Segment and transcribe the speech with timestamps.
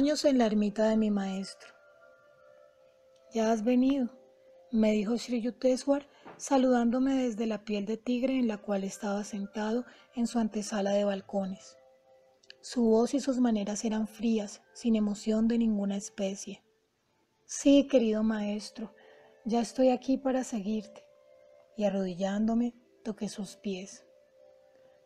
[0.00, 1.74] años en la ermita de mi maestro.
[3.34, 4.08] Ya has venido,
[4.72, 9.84] me dijo Sri Yukteswar, saludándome desde la piel de tigre en la cual estaba sentado
[10.14, 11.76] en su antesala de balcones.
[12.62, 16.64] Su voz y sus maneras eran frías, sin emoción de ninguna especie.
[17.44, 18.94] Sí, querido maestro,
[19.44, 21.04] ya estoy aquí para seguirte.
[21.76, 22.72] Y arrodillándome,
[23.04, 24.06] toqué sus pies.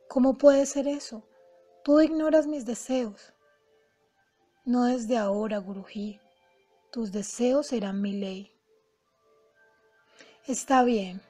[0.08, 1.28] ¿Cómo puede ser eso?
[1.82, 3.33] Tú ignoras mis deseos.
[4.66, 6.20] No desde ahora, Guruji.
[6.90, 8.50] Tus deseos serán mi ley.
[10.46, 11.20] Está bien.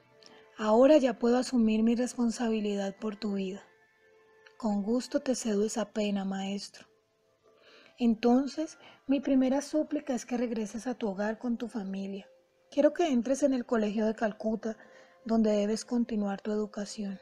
[0.57, 3.61] Ahora ya puedo asumir mi responsabilidad por tu vida.
[4.55, 6.87] Con gusto te cedo esa pena, maestro.
[7.97, 12.29] Entonces, mi primera súplica es que regreses a tu hogar con tu familia.
[12.71, 14.77] Quiero que entres en el colegio de Calcuta,
[15.25, 17.19] donde debes continuar tu educación.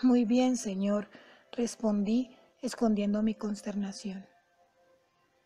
[0.00, 1.10] Muy bien, señor,
[1.52, 4.31] respondí, escondiendo mi consternación.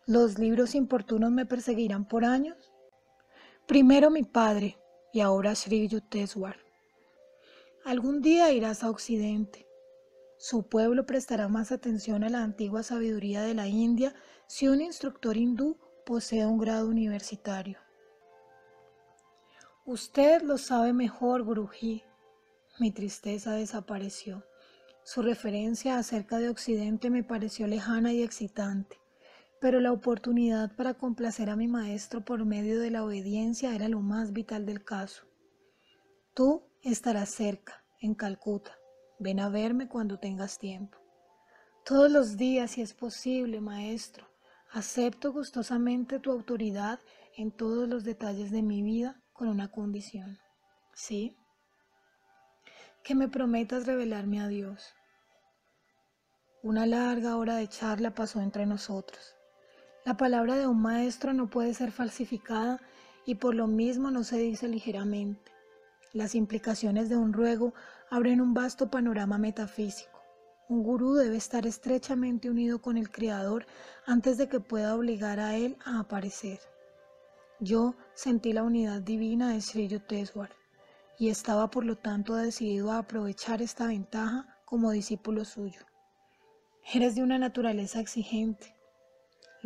[0.08, 2.72] ¿Los libros importunos me perseguirán por años?
[3.66, 4.78] Primero mi padre
[5.12, 6.58] y ahora Sri Yukteswar.
[7.84, 9.66] Algún día irás a Occidente.
[10.38, 14.14] Su pueblo prestará más atención a la antigua sabiduría de la India
[14.46, 17.80] si un instructor hindú posee un grado universitario.
[19.84, 22.04] Usted lo sabe mejor, Guruji.
[22.78, 24.44] Mi tristeza desapareció.
[25.02, 29.00] Su referencia acerca de Occidente me pareció lejana y excitante
[29.66, 34.00] pero la oportunidad para complacer a mi maestro por medio de la obediencia era lo
[34.00, 35.24] más vital del caso.
[36.34, 38.78] Tú estarás cerca, en Calcuta.
[39.18, 40.96] Ven a verme cuando tengas tiempo.
[41.84, 44.28] Todos los días, si es posible, maestro.
[44.70, 47.00] Acepto gustosamente tu autoridad
[47.36, 50.38] en todos los detalles de mi vida con una condición.
[50.94, 51.36] ¿Sí?
[53.02, 54.94] Que me prometas revelarme a Dios.
[56.62, 59.35] Una larga hora de charla pasó entre nosotros.
[60.06, 62.80] La palabra de un maestro no puede ser falsificada
[63.24, 65.50] y por lo mismo no se dice ligeramente.
[66.12, 67.74] Las implicaciones de un ruego
[68.08, 70.22] abren un vasto panorama metafísico.
[70.68, 73.66] Un gurú debe estar estrechamente unido con el Creador
[74.06, 76.60] antes de que pueda obligar a él a aparecer.
[77.58, 80.50] Yo sentí la unidad divina de Sri Yukteswar
[81.18, 85.80] y estaba por lo tanto decidido a aprovechar esta ventaja como discípulo suyo.
[86.94, 88.75] Eres de una naturaleza exigente,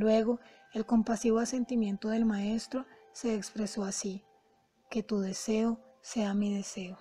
[0.01, 0.41] Luego,
[0.73, 4.25] el compasivo asentimiento del maestro se expresó así,
[4.89, 6.97] que tu deseo sea mi deseo.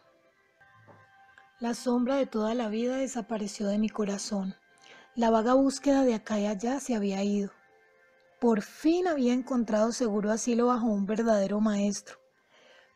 [1.61, 4.53] La sombra de toda la vida desapareció de mi corazón.
[5.15, 7.51] La vaga búsqueda de acá y allá se había ido.
[8.41, 12.17] Por fin había encontrado seguro asilo bajo un verdadero maestro.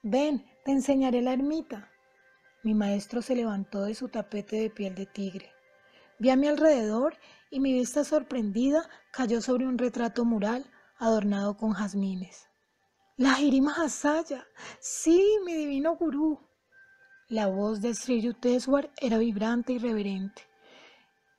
[0.01, 1.89] Ven, te enseñaré la ermita.
[2.61, 5.53] Mi maestro se levantó de su tapete de piel de tigre.
[6.19, 7.15] Vi a mi alrededor
[7.53, 10.65] y mi vista sorprendida cayó sobre un retrato mural
[10.97, 12.47] adornado con jazmines.
[13.15, 14.47] La Jirima Hasaya,
[14.79, 16.39] sí, mi divino gurú.
[17.27, 20.41] La voz de Sri Yukteswar era vibrante y reverente.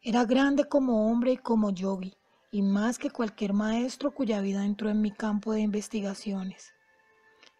[0.02, 2.14] Era grande como hombre y como yogi,
[2.52, 6.73] y más que cualquier maestro cuya vida entró en mi campo de investigaciones.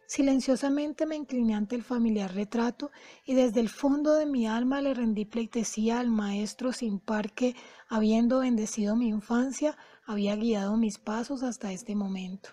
[0.07, 2.91] Silenciosamente me incliné ante el familiar retrato
[3.25, 7.55] y desde el fondo de mi alma le rendí pleitesía al maestro sin par que,
[7.89, 9.77] habiendo bendecido mi infancia,
[10.07, 12.51] había guiado mis pasos hasta este momento.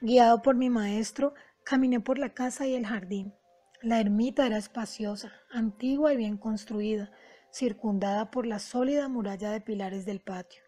[0.00, 3.34] Guiado por mi maestro, caminé por la casa y el jardín.
[3.82, 7.10] La ermita era espaciosa, antigua y bien construida,
[7.50, 10.62] circundada por la sólida muralla de pilares del patio.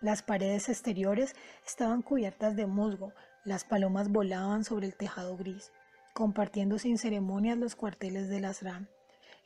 [0.00, 1.34] Las paredes exteriores
[1.64, 3.12] estaban cubiertas de musgo,
[3.44, 5.72] las palomas volaban sobre el tejado gris,
[6.14, 8.88] compartiendo sin ceremonias los cuarteles de las RAM.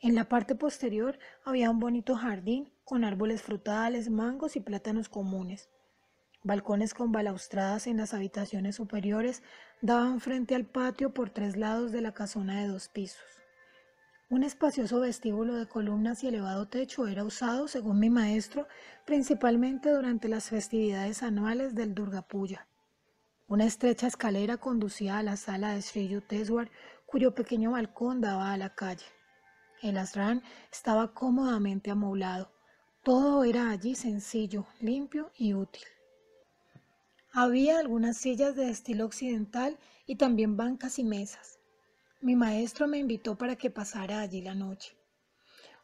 [0.01, 5.69] En la parte posterior había un bonito jardín con árboles frutales, mangos y plátanos comunes.
[6.43, 9.41] Balcones con balaustradas en las habitaciones superiores
[9.81, 13.25] daban frente al patio por tres lados de la casona de dos pisos.
[14.29, 18.67] Un espacioso vestíbulo de columnas y elevado techo era usado, según mi maestro,
[19.05, 22.67] principalmente durante las festividades anuales del Durgapuya.
[23.49, 26.69] Una estrecha escalera conducía a la sala de Sri Yukteswar,
[27.05, 29.05] cuyo pequeño balcón daba a la calle.
[29.81, 32.51] El asrán estaba cómodamente amoblado.
[33.03, 35.85] Todo era allí sencillo, limpio y útil.
[37.31, 41.57] Había algunas sillas de estilo occidental y también bancas y mesas.
[42.19, 44.97] Mi maestro me invitó para que pasara allí la noche.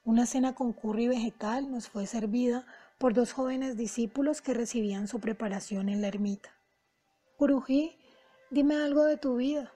[0.03, 2.65] Una cena con curry vegetal nos fue servida
[2.97, 6.51] por dos jóvenes discípulos que recibían su preparación en la ermita.
[7.39, 7.97] Guruji,
[8.51, 9.73] dime algo de tu vida.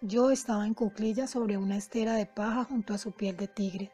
[0.00, 3.92] Yo estaba en cuclillas sobre una estera de paja junto a su piel de tigre.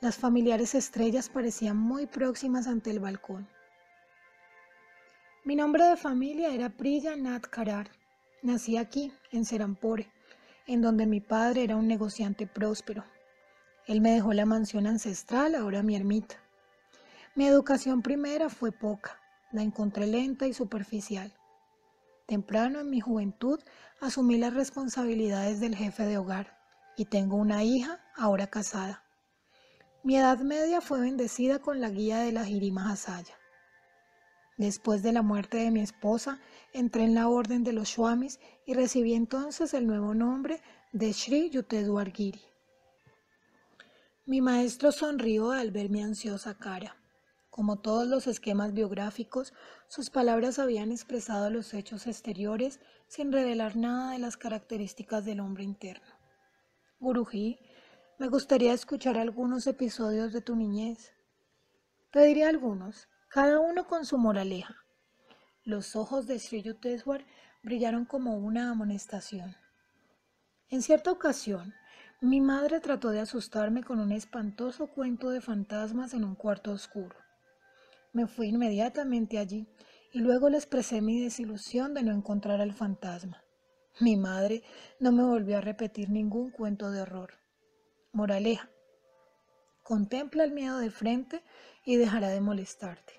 [0.00, 3.48] Las familiares estrellas parecían muy próximas ante el balcón.
[5.44, 7.88] Mi nombre de familia era Priya Nath Karar.
[8.42, 10.10] Nací aquí, en Serampore,
[10.66, 13.04] en donde mi padre era un negociante próspero.
[13.86, 16.34] Él me dejó la mansión ancestral, ahora mi ermita.
[17.36, 19.20] Mi educación primera fue poca,
[19.52, 21.32] la encontré lenta y superficial.
[22.26, 23.60] Temprano en mi juventud
[24.00, 26.58] asumí las responsabilidades del jefe de hogar
[26.96, 29.04] y tengo una hija ahora casada.
[30.02, 33.34] Mi edad media fue bendecida con la guía de la Jirima Hasaya.
[34.56, 36.38] Después de la muerte de mi esposa,
[36.72, 40.62] entré en la orden de los Swamis y recibí entonces el nuevo nombre
[40.92, 42.40] de Sri Yutedwar Giri.
[44.26, 46.96] Mi maestro sonrió al ver mi ansiosa cara.
[47.54, 49.52] Como todos los esquemas biográficos,
[49.86, 55.62] sus palabras habían expresado los hechos exteriores sin revelar nada de las características del hombre
[55.62, 56.18] interno.
[56.98, 57.60] Guruji,
[58.18, 61.12] me gustaría escuchar algunos episodios de tu niñez.
[62.10, 64.74] Te diré algunos, cada uno con su moraleja.
[65.62, 67.24] Los ojos de Sri Yukteswar
[67.62, 69.54] brillaron como una amonestación.
[70.70, 71.72] En cierta ocasión,
[72.20, 77.23] mi madre trató de asustarme con un espantoso cuento de fantasmas en un cuarto oscuro.
[78.14, 79.66] Me fui inmediatamente allí
[80.12, 83.42] y luego le expresé mi desilusión de no encontrar al fantasma.
[83.98, 84.62] Mi madre
[85.00, 87.34] no me volvió a repetir ningún cuento de horror.
[88.12, 88.70] Moraleja.
[89.82, 91.42] Contempla el miedo de frente
[91.84, 93.14] y dejará de molestarte.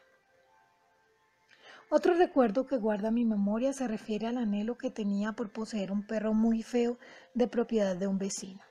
[1.89, 6.07] Otro recuerdo que guarda mi memoria se refiere al anhelo que tenía por poseer un
[6.07, 6.97] perro muy feo
[7.33, 8.61] de propiedad de un vecino.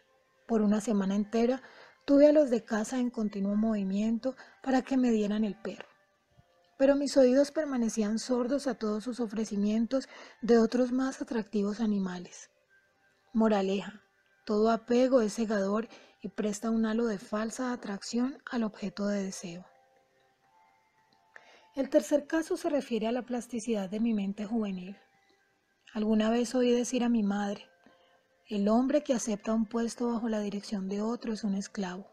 [0.46, 1.60] Por una semana entera
[2.06, 5.93] tuve a los de casa en continuo movimiento para que me dieran el perro.
[6.76, 10.08] Pero mis oídos permanecían sordos a todos sus ofrecimientos
[10.42, 12.50] de otros más atractivos animales.
[13.32, 14.02] Moraleja,
[14.44, 15.88] todo apego es cegador
[16.20, 19.66] y presta un halo de falsa atracción al objeto de deseo.
[21.76, 24.96] El tercer caso se refiere a la plasticidad de mi mente juvenil.
[25.92, 27.68] Alguna vez oí decir a mi madre,
[28.48, 32.06] el hombre que acepta un puesto bajo la dirección de otro es un esclavo.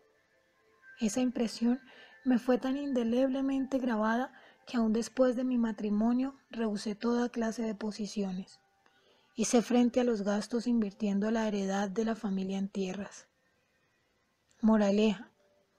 [0.99, 1.79] Esa impresión
[2.23, 4.33] me fue tan indeleblemente grabada
[4.65, 8.59] que aún después de mi matrimonio rehusé toda clase de posiciones.
[9.35, 13.27] Hice frente a los gastos invirtiendo la heredad de la familia en tierras.
[14.61, 15.31] Moraleja.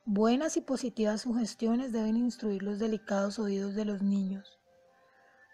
[0.05, 4.59] Buenas y positivas sugestiones deben instruir los delicados oídos de los niños.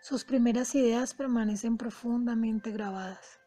[0.00, 3.38] Sus primeras ideas permanecen profundamente grabadas.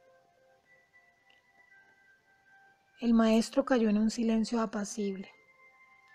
[2.99, 5.31] El maestro cayó en un silencio apacible.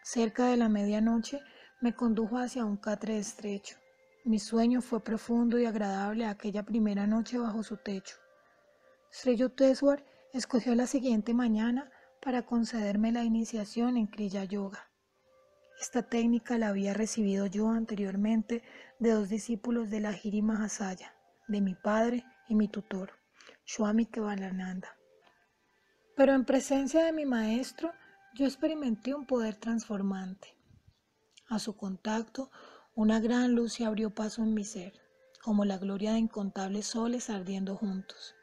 [0.04, 1.40] Cerca de la medianoche
[1.80, 3.76] me condujo hacia un catre estrecho.
[4.24, 8.16] Mi sueño fue profundo y agradable aquella primera noche bajo su techo.
[9.10, 11.90] Sri Yukteswar escogió la siguiente mañana
[12.22, 14.90] para concederme la iniciación en Kriya Yoga.
[15.80, 18.62] Esta técnica la había recibido yo anteriormente
[18.98, 21.14] de dos discípulos de la Giri Mahasaya,
[21.46, 23.12] de mi padre y mi tutor,
[23.64, 24.96] Swami Kevalananda.
[26.16, 27.92] Pero en presencia de mi maestro,
[28.34, 30.55] yo experimenté un poder transformante.
[31.48, 32.50] A su contacto,
[32.94, 34.92] una gran luz se abrió paso en mi ser,
[35.42, 38.34] como la gloria de incontables soles ardiendo juntos.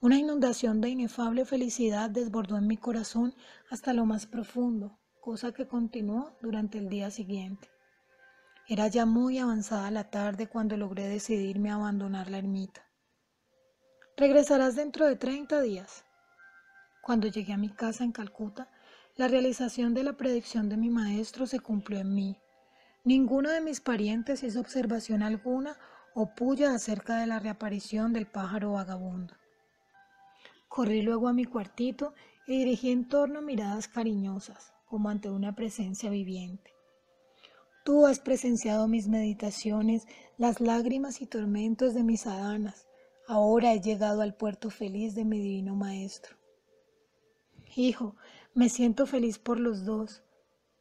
[0.00, 3.34] Una inundación de inefable felicidad desbordó en mi corazón
[3.70, 7.70] hasta lo más profundo, cosa que continuó durante el día siguiente.
[8.68, 12.82] Era ya muy avanzada la tarde cuando logré decidirme a abandonar la ermita.
[14.16, 16.04] Regresarás dentro de 30 días.
[17.02, 18.68] Cuando llegué a mi casa en Calcuta,
[19.16, 22.36] la realización de la predicción de mi maestro se cumplió en mí.
[23.02, 25.78] Ninguno de mis parientes hizo observación alguna
[26.14, 29.34] o puya acerca de la reaparición del pájaro vagabundo.
[30.68, 32.12] Corrí luego a mi cuartito
[32.46, 36.74] y dirigí en torno miradas cariñosas, como ante una presencia viviente.
[37.84, 40.06] Tú has presenciado mis meditaciones,
[40.36, 42.86] las lágrimas y tormentos de mis adanas.
[43.28, 46.36] Ahora he llegado al puerto feliz de mi divino Maestro.
[47.76, 48.16] Hijo,
[48.56, 50.22] me siento feliz por los dos.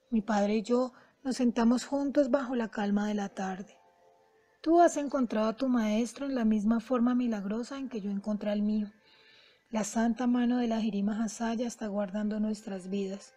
[0.09, 3.77] Mi padre y yo nos sentamos juntos bajo la calma de la tarde.
[4.61, 8.49] Tú has encontrado a tu Maestro en la misma forma milagrosa en que yo encontré
[8.49, 8.93] al mío.
[9.71, 13.33] La santa mano de la Jirima Hasaya está guardando nuestras vidas.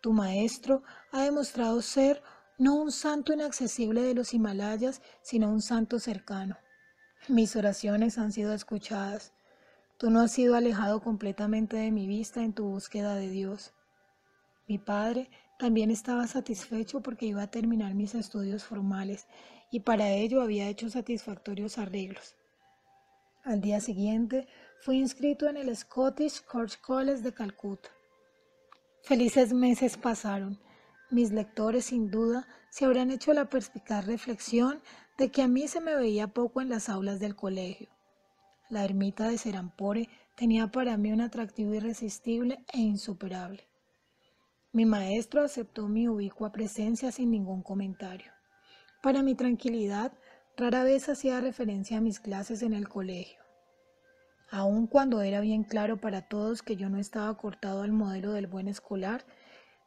[0.00, 2.22] Tu maestro ha demostrado ser
[2.58, 6.56] no un santo inaccesible de los Himalayas, sino un santo cercano.
[7.28, 9.34] Mis oraciones han sido escuchadas.
[9.98, 13.72] Tú no has sido alejado completamente de mi vista en tu búsqueda de Dios.
[14.68, 19.26] Mi padre también estaba satisfecho porque iba a terminar mis estudios formales
[19.70, 22.34] y para ello había hecho satisfactorios arreglos.
[23.42, 24.46] Al día siguiente
[24.82, 27.88] fui inscrito en el Scottish Church College de Calcuta.
[29.02, 30.60] Felices meses pasaron.
[31.10, 34.82] Mis lectores sin duda se habrán hecho la perspicaz reflexión
[35.16, 37.95] de que a mí se me veía poco en las aulas del colegio.
[38.68, 43.62] La ermita de Serampore tenía para mí un atractivo irresistible e insuperable.
[44.72, 48.32] Mi maestro aceptó mi ubicua presencia sin ningún comentario.
[49.02, 50.12] Para mi tranquilidad,
[50.56, 53.38] rara vez hacía referencia a mis clases en el colegio.
[54.50, 58.48] Aun cuando era bien claro para todos que yo no estaba cortado al modelo del
[58.48, 59.24] buen escolar,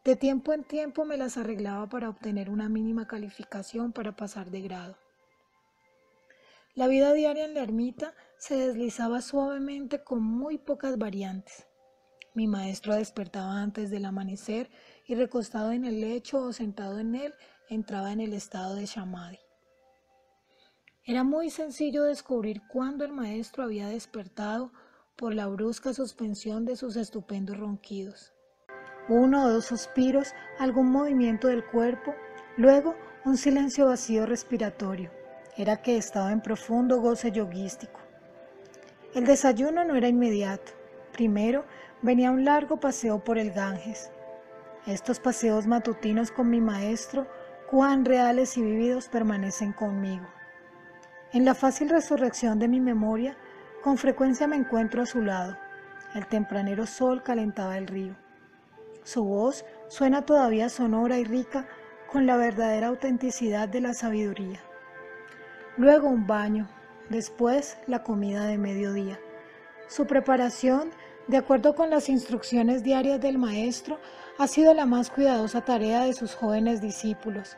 [0.05, 4.61] de tiempo en tiempo me las arreglaba para obtener una mínima calificación para pasar de
[4.61, 4.97] grado.
[6.79, 11.67] La vida diaria en la ermita se deslizaba suavemente con muy pocas variantes.
[12.33, 14.69] Mi maestro despertaba antes del amanecer
[15.05, 17.33] y recostado en el lecho o sentado en él
[17.67, 19.39] entraba en el estado de shamadhi.
[21.03, 24.71] Era muy sencillo descubrir cuándo el maestro había despertado
[25.17, 28.31] por la brusca suspensión de sus estupendos ronquidos.
[29.09, 32.15] Uno o dos suspiros, algún movimiento del cuerpo,
[32.55, 32.95] luego
[33.25, 35.18] un silencio vacío respiratorio.
[35.59, 37.99] Era que estaba en profundo goce yoguístico.
[39.13, 40.71] El desayuno no era inmediato.
[41.11, 41.65] Primero
[42.01, 44.09] venía un largo paseo por el Ganges.
[44.87, 47.27] Estos paseos matutinos con mi maestro,
[47.69, 50.25] cuán reales y vívidos permanecen conmigo.
[51.33, 53.35] En la fácil resurrección de mi memoria,
[53.83, 55.57] con frecuencia me encuentro a su lado.
[56.15, 58.15] El tempranero sol calentaba el río.
[59.03, 61.67] Su voz suena todavía sonora y rica
[62.09, 64.61] con la verdadera autenticidad de la sabiduría.
[65.79, 66.67] Luego un baño,
[67.07, 69.17] después la comida de mediodía.
[69.87, 70.89] Su preparación,
[71.29, 73.97] de acuerdo con las instrucciones diarias del maestro,
[74.37, 77.55] ha sido la más cuidadosa tarea de sus jóvenes discípulos.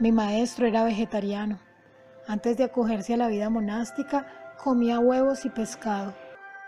[0.00, 1.60] Mi maestro era vegetariano.
[2.26, 4.26] Antes de acogerse a la vida monástica,
[4.60, 6.16] comía huevos y pescado.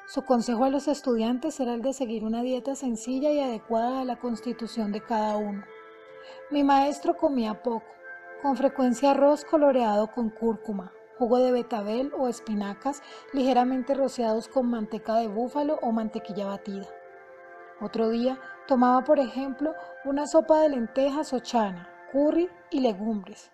[0.06, 4.04] Su consejo a los estudiantes era el de seguir una dieta sencilla y adecuada a
[4.04, 5.64] la constitución de cada uno.
[6.52, 7.88] Mi maestro comía poco,
[8.40, 15.16] con frecuencia arroz coloreado con cúrcuma, jugo de betabel o espinacas ligeramente rociados con manteca
[15.16, 16.86] de búfalo o mantequilla batida.
[17.80, 23.50] Otro día tomaba, por ejemplo, una sopa de lentejas o chana, curry y legumbres.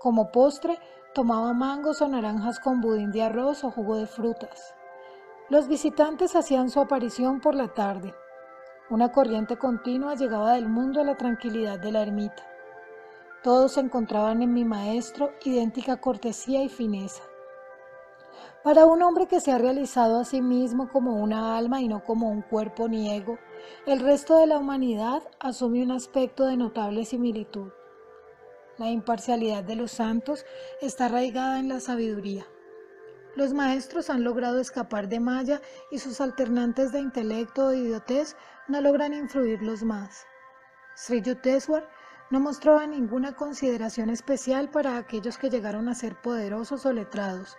[0.00, 0.78] Como postre,
[1.12, 4.76] Tomaba mangos o naranjas con budín de arroz o jugo de frutas.
[5.48, 8.14] Los visitantes hacían su aparición por la tarde.
[8.90, 12.44] Una corriente continua llegaba del mundo a la tranquilidad de la ermita.
[13.42, 17.22] Todos encontraban en mi maestro idéntica cortesía y fineza.
[18.62, 22.04] Para un hombre que se ha realizado a sí mismo como una alma y no
[22.04, 23.38] como un cuerpo ni ego,
[23.86, 27.72] el resto de la humanidad asume un aspecto de notable similitud.
[28.76, 30.44] La imparcialidad de los santos
[30.82, 32.44] está arraigada en la sabiduría.
[33.36, 38.36] Los maestros han logrado escapar de Maya y sus alternantes de intelecto o idiotez
[38.68, 40.26] no logran influirlos más.
[40.94, 41.88] Sri Yukteswar
[42.30, 47.56] no mostraba ninguna consideración especial para aquellos que llegaron a ser poderosos o letrados,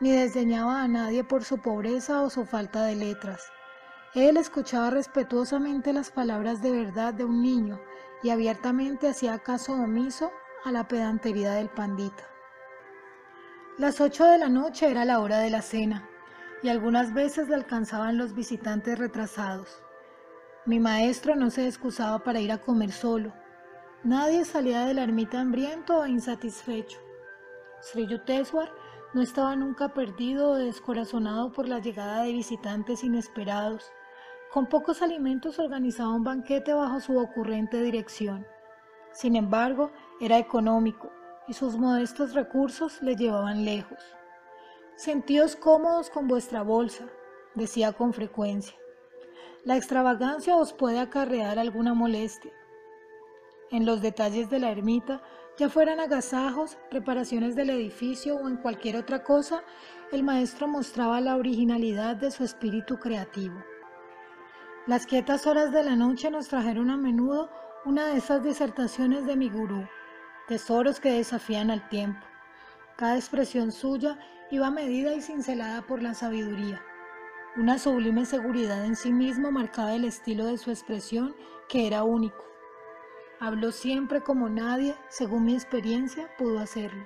[0.00, 3.50] ni desdeñaba a nadie por su pobreza o su falta de letras.
[4.14, 7.80] Él escuchaba respetuosamente las palabras de verdad de un niño
[8.22, 10.30] y abiertamente hacía caso omiso
[10.64, 12.28] a la pedantería del pandita.
[13.78, 16.08] Las ocho de la noche era la hora de la cena
[16.62, 19.82] y algunas veces le alcanzaban los visitantes retrasados.
[20.66, 23.32] Mi maestro no se excusaba para ir a comer solo.
[24.04, 26.98] Nadie salía de la ermita hambriento o insatisfecho.
[27.80, 28.68] Sri Yukteswar
[29.14, 33.92] no estaba nunca perdido o descorazonado por la llegada de visitantes inesperados.
[34.52, 38.44] Con pocos alimentos organizaba un banquete bajo su ocurrente dirección.
[39.12, 41.12] Sin embargo, era económico
[41.46, 44.00] y sus modestos recursos le llevaban lejos.
[44.96, 47.04] Sentíos cómodos con vuestra bolsa,
[47.54, 48.76] decía con frecuencia.
[49.64, 52.52] La extravagancia os puede acarrear alguna molestia.
[53.72, 55.22] En los detalles de la ermita,
[55.56, 59.64] ya fueran agasajos, reparaciones del edificio o en cualquier otra cosa,
[60.12, 63.64] el maestro mostraba la originalidad de su espíritu creativo.
[64.86, 67.48] Las quietas horas de la noche nos trajeron a menudo
[67.86, 69.88] una de esas disertaciones de mi gurú,
[70.48, 72.20] tesoros que desafían al tiempo.
[72.96, 74.18] Cada expresión suya
[74.50, 76.82] iba medida y cincelada por la sabiduría.
[77.56, 81.34] Una sublime seguridad en sí mismo marcaba el estilo de su expresión,
[81.70, 82.51] que era único.
[83.42, 87.04] Habló siempre como nadie, según mi experiencia, pudo hacerlo.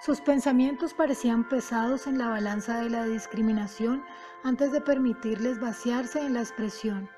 [0.00, 4.02] Sus pensamientos parecían pesados en la balanza de la discriminación
[4.44, 7.10] antes de permitirles vaciarse en la expresión.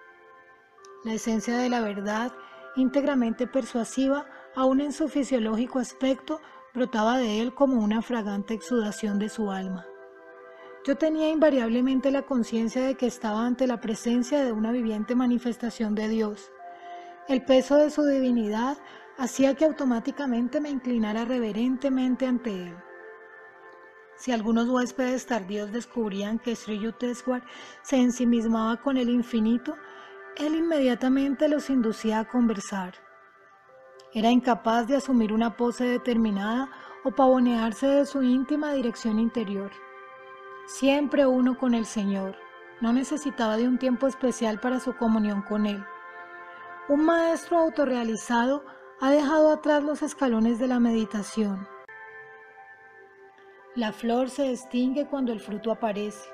[1.05, 2.33] La esencia de la verdad
[2.75, 4.27] íntegramente persuasiva,
[4.57, 6.41] aun en su fisiológico aspecto,
[6.75, 9.87] brotaba de él como una fragante exudación de su alma.
[10.85, 15.95] Yo tenía invariablemente la conciencia de que estaba ante la presencia de una viviente manifestación
[15.95, 16.51] de Dios.
[17.27, 18.77] El peso de su divinidad
[19.17, 22.77] hacía que automáticamente me inclinara reverentemente ante Él.
[24.17, 27.43] Si algunos huéspedes tardíos descubrían que Sri Yukteswar
[27.83, 29.75] se ensimismaba con el infinito,
[30.37, 32.95] él inmediatamente los inducía a conversar.
[34.13, 36.71] Era incapaz de asumir una pose determinada
[37.05, 39.71] o pavonearse de su íntima dirección interior.
[40.67, 42.37] Siempre uno con el Señor,
[42.81, 45.85] no necesitaba de un tiempo especial para su comunión con Él.
[46.87, 48.63] Un maestro autorrealizado
[49.01, 51.67] ha dejado atrás los escalones de la meditación.
[53.75, 56.29] La flor se extingue cuando el fruto aparece,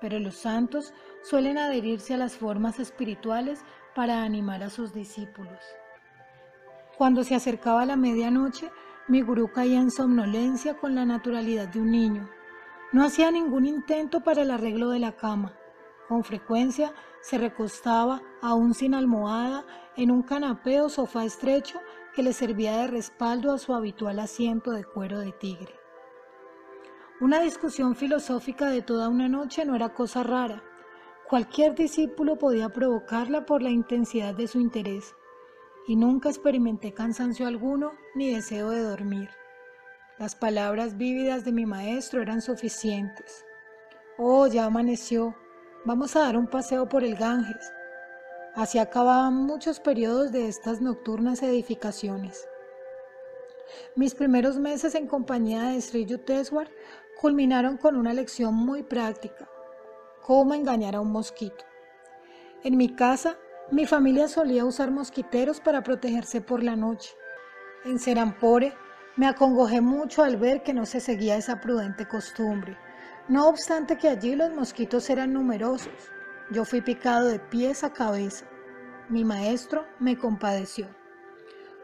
[0.00, 3.64] pero los santos suelen adherirse a las formas espirituales
[3.96, 5.58] para animar a sus discípulos.
[6.96, 8.70] Cuando se acercaba la medianoche,
[9.08, 12.30] mi gurú caía en somnolencia con la naturalidad de un niño.
[12.92, 15.56] No hacía ningún intento para el arreglo de la cama.
[16.06, 19.64] Con frecuencia se recostaba, aún sin almohada,
[19.96, 21.78] en un canapé o sofá estrecho
[22.14, 25.74] que le servía de respaldo a su habitual asiento de cuero de tigre.
[27.20, 30.62] Una discusión filosófica de toda una noche no era cosa rara.
[31.28, 35.14] Cualquier discípulo podía provocarla por la intensidad de su interés
[35.86, 39.28] y nunca experimenté cansancio alguno ni deseo de dormir.
[40.18, 43.44] Las palabras vívidas de mi maestro eran suficientes.
[44.18, 45.34] Oh, ya amaneció.
[45.86, 47.72] Vamos a dar un paseo por el Ganges.
[48.54, 52.46] Así acababan muchos periodos de estas nocturnas edificaciones.
[53.96, 56.68] Mis primeros meses en compañía de Sri Yukteswar
[57.18, 59.48] culminaron con una lección muy práctica,
[60.22, 61.64] cómo engañar a un mosquito.
[62.62, 63.38] En mi casa
[63.70, 67.14] mi familia solía usar mosquiteros para protegerse por la noche.
[67.86, 68.74] En Serampore
[69.16, 72.76] me acongojé mucho al ver que no se seguía esa prudente costumbre.
[73.30, 76.12] No obstante que allí los mosquitos eran numerosos,
[76.50, 78.44] yo fui picado de pies a cabeza.
[79.08, 80.86] Mi maestro me compadeció.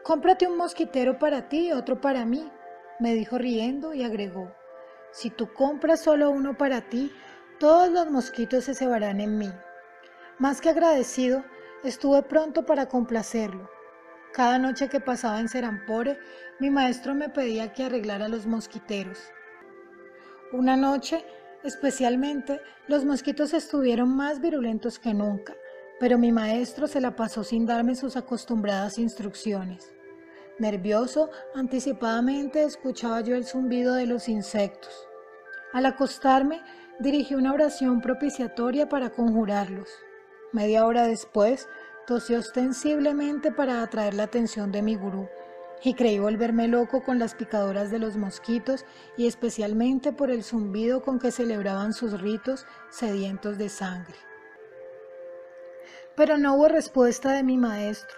[0.03, 2.51] Cómprate un mosquitero para ti y otro para mí,
[2.99, 4.53] me dijo riendo y agregó.
[5.11, 7.11] Si tú compras solo uno para ti,
[7.59, 9.51] todos los mosquitos se cebarán en mí.
[10.37, 11.43] Más que agradecido,
[11.83, 13.69] Estuve pronto para complacerlo.
[14.33, 16.17] Cada noche que pasaba en Serampore,
[16.59, 19.19] mi maestro me pedía que arreglara los mosquiteros.
[20.51, 21.23] Una noche,
[21.63, 25.55] especialmente, los mosquitos estuvieron más virulentos que nunca,
[25.99, 29.93] pero mi maestro se la pasó sin darme sus acostumbradas instrucciones.
[30.59, 35.07] Nervioso, anticipadamente escuchaba yo el zumbido de los insectos.
[35.73, 36.61] Al acostarme,
[36.99, 39.89] dirigí una oración propiciatoria para conjurarlos.
[40.53, 41.67] Media hora después,
[42.07, 45.27] tosió ostensiblemente para atraer la atención de mi gurú
[45.83, 48.85] y creí volverme loco con las picadoras de los mosquitos
[49.15, 54.15] y especialmente por el zumbido con que celebraban sus ritos sedientos de sangre.
[56.15, 58.17] Pero no hubo respuesta de mi maestro.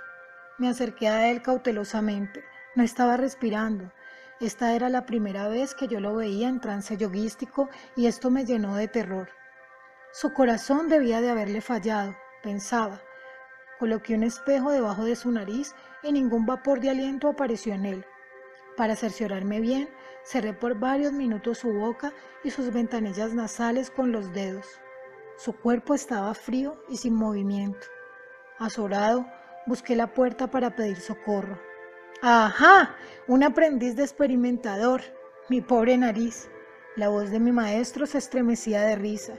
[0.58, 2.44] Me acerqué a él cautelosamente.
[2.76, 3.92] No estaba respirando.
[4.40, 8.46] Esta era la primera vez que yo lo veía en trance yoguístico y esto me
[8.46, 9.30] llenó de terror.
[10.14, 13.02] Su corazón debía de haberle fallado, pensaba.
[13.80, 18.06] Coloqué un espejo debajo de su nariz y ningún vapor de aliento apareció en él.
[18.78, 19.90] Para cerciorarme bien,
[20.24, 24.66] cerré por varios minutos su boca y sus ventanillas nasales con los dedos.
[25.38, 27.88] Su cuerpo estaba frío y sin movimiento.
[28.58, 29.26] Azorado,
[29.66, 31.60] busqué la puerta para pedir socorro.
[32.22, 32.96] ¡Ajá!
[33.28, 35.02] Un aprendiz de experimentador.
[35.48, 36.50] Mi pobre nariz.
[36.96, 39.36] La voz de mi maestro se estremecía de risa.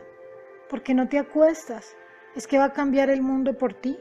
[0.70, 1.96] ¿Por qué no te acuestas?
[2.34, 3.98] ¿Es que va a cambiar el mundo por ti?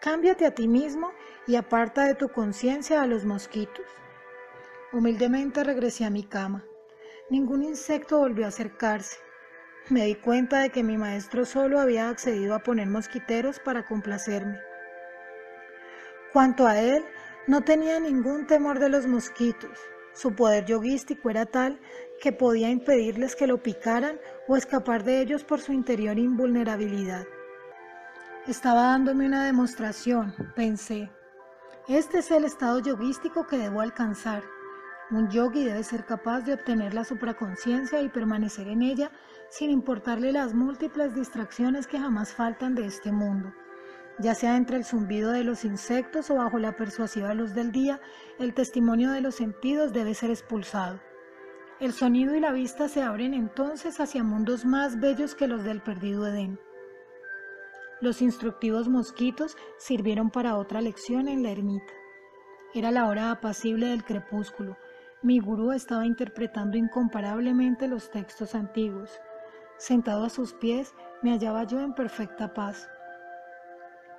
[0.00, 1.12] Cámbiate a ti mismo
[1.46, 3.84] y aparta de tu conciencia a los mosquitos.
[4.94, 6.64] Humildemente regresé a mi cama.
[7.28, 9.18] Ningún insecto volvió a acercarse.
[9.90, 14.58] Me di cuenta de que mi maestro solo había accedido a poner mosquiteros para complacerme.
[16.32, 17.04] Cuanto a él,
[17.46, 19.78] no tenía ningún temor de los mosquitos.
[20.14, 21.78] Su poder yoguístico era tal
[22.22, 27.26] que podía impedirles que lo picaran o escapar de ellos por su interior invulnerabilidad.
[28.50, 31.08] Estaba dándome una demostración, pensé.
[31.86, 34.42] Este es el estado yoguístico que debo alcanzar.
[35.12, 39.12] Un yogi debe ser capaz de obtener la supraconciencia y permanecer en ella
[39.50, 43.54] sin importarle las múltiples distracciones que jamás faltan de este mundo.
[44.18, 48.00] Ya sea entre el zumbido de los insectos o bajo la persuasiva luz del día,
[48.40, 50.98] el testimonio de los sentidos debe ser expulsado.
[51.78, 55.80] El sonido y la vista se abren entonces hacia mundos más bellos que los del
[55.80, 56.58] perdido Edén.
[58.00, 61.92] Los instructivos mosquitos sirvieron para otra lección en la ermita.
[62.72, 64.78] Era la hora apacible del crepúsculo.
[65.22, 69.10] Mi gurú estaba interpretando incomparablemente los textos antiguos.
[69.76, 72.88] Sentado a sus pies, me hallaba yo en perfecta paz.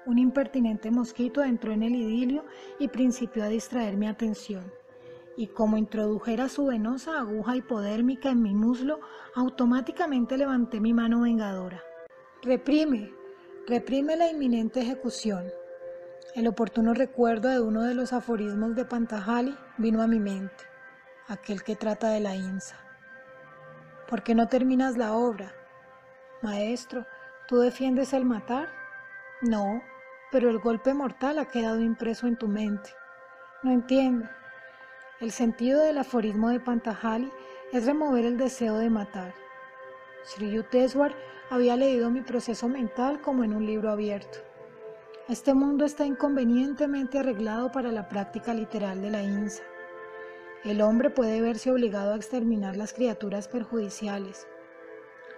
[0.06, 2.46] Un impertinente mosquito entró en el idilio
[2.78, 4.72] y principió a distraer mi atención.
[5.38, 9.00] y como introdujera su venosa aguja hipodérmica en mi muslo,
[9.34, 11.82] automáticamente levanté mi mano vengadora.
[12.44, 13.14] Reprime,
[13.68, 15.52] reprime la inminente ejecución.
[16.36, 20.64] El oportuno recuerdo de uno de los aforismos de Pantajali vino a mi mente,
[21.28, 22.78] aquel que trata de la INSA.
[24.10, 25.54] ¿Por qué no terminas la obra?
[26.42, 27.06] Maestro,
[27.48, 28.70] ¿tú defiendes el matar?
[29.42, 29.82] No,
[30.32, 32.90] pero el golpe mortal ha quedado impreso en tu mente.
[33.64, 34.28] No entiendo.
[35.20, 37.32] El sentido del aforismo de Pantajali
[37.72, 39.34] es remover el deseo de matar.
[40.24, 41.16] Sri Yukteswar
[41.52, 44.40] había leído mi proceso mental como en un libro abierto.
[45.28, 49.62] Este mundo está inconvenientemente arreglado para la práctica literal de la INSA.
[50.64, 54.48] El hombre puede verse obligado a exterminar las criaturas perjudiciales,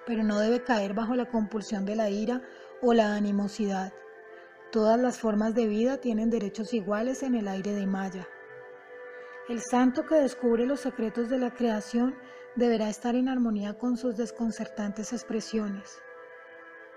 [0.06, 2.44] pero no debe caer bajo la compulsión de la ira
[2.84, 3.92] o la animosidad.
[4.72, 8.28] Todas las formas de vida tienen derechos iguales en el aire de Maya.
[9.50, 12.14] El santo que descubre los secretos de la creación
[12.56, 16.02] deberá estar en armonía con sus desconcertantes expresiones.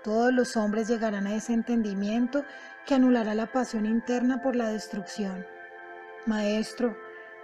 [0.03, 2.43] Todos los hombres llegarán a ese entendimiento
[2.85, 5.45] que anulará la pasión interna por la destrucción.
[6.25, 6.95] Maestro,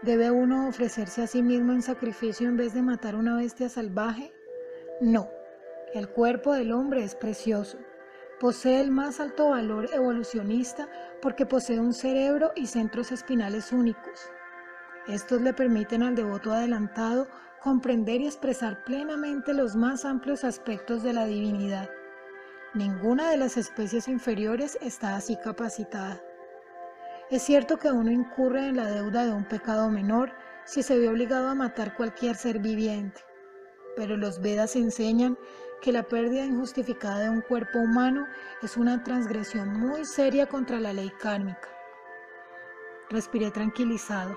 [0.02, 4.34] ¿debe uno ofrecerse a sí mismo en sacrificio en vez de matar una bestia salvaje?
[5.02, 5.30] No,
[5.93, 7.78] el cuerpo del hombre es precioso.
[8.39, 10.88] Posee el más alto valor evolucionista
[11.21, 14.30] porque posee un cerebro y centros espinales únicos.
[15.08, 17.28] Estos le permiten al devoto adelantado
[17.63, 21.89] comprender y expresar plenamente los más amplios aspectos de la divinidad.
[22.73, 26.21] Ninguna de las especies inferiores está así capacitada.
[27.32, 30.34] Es cierto que uno incurre en la deuda de un pecado menor
[30.65, 33.21] si se ve obligado a matar cualquier ser viviente,
[33.95, 35.38] pero los Vedas enseñan
[35.82, 38.28] que la pérdida injustificada de un cuerpo humano
[38.62, 41.69] es una transgresión muy seria contra la ley kármica.
[43.10, 44.36] Respiré tranquilizado.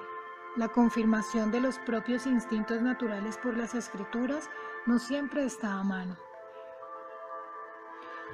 [0.57, 4.49] La confirmación de los propios instintos naturales por las escrituras
[4.87, 6.17] no siempre está a mano.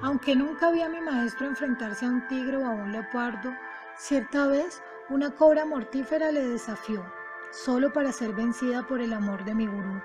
[0.01, 3.53] Aunque nunca vi a mi maestro enfrentarse a un tigre o a un leopardo,
[3.97, 7.03] cierta vez una cobra mortífera le desafió,
[7.51, 10.01] solo para ser vencida por el amor de mi gurú.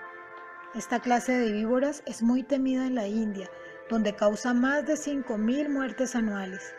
[0.75, 3.49] Esta clase de víboras es muy temida en la India,
[3.89, 6.75] donde causa más de 5.000 muertes anuales.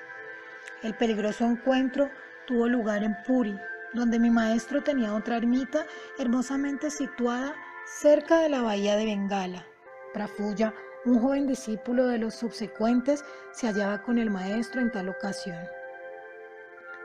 [0.84, 2.10] El peligroso encuentro
[2.46, 3.58] tuvo lugar en Puri,
[3.94, 5.86] donde mi maestro tenía otra ermita
[6.18, 9.66] hermosamente situada cerca de la bahía de Bengala.
[10.14, 10.74] Prafulla,
[11.06, 15.58] un joven discípulo de los subsecuentes, se hallaba con el maestro en tal ocasión.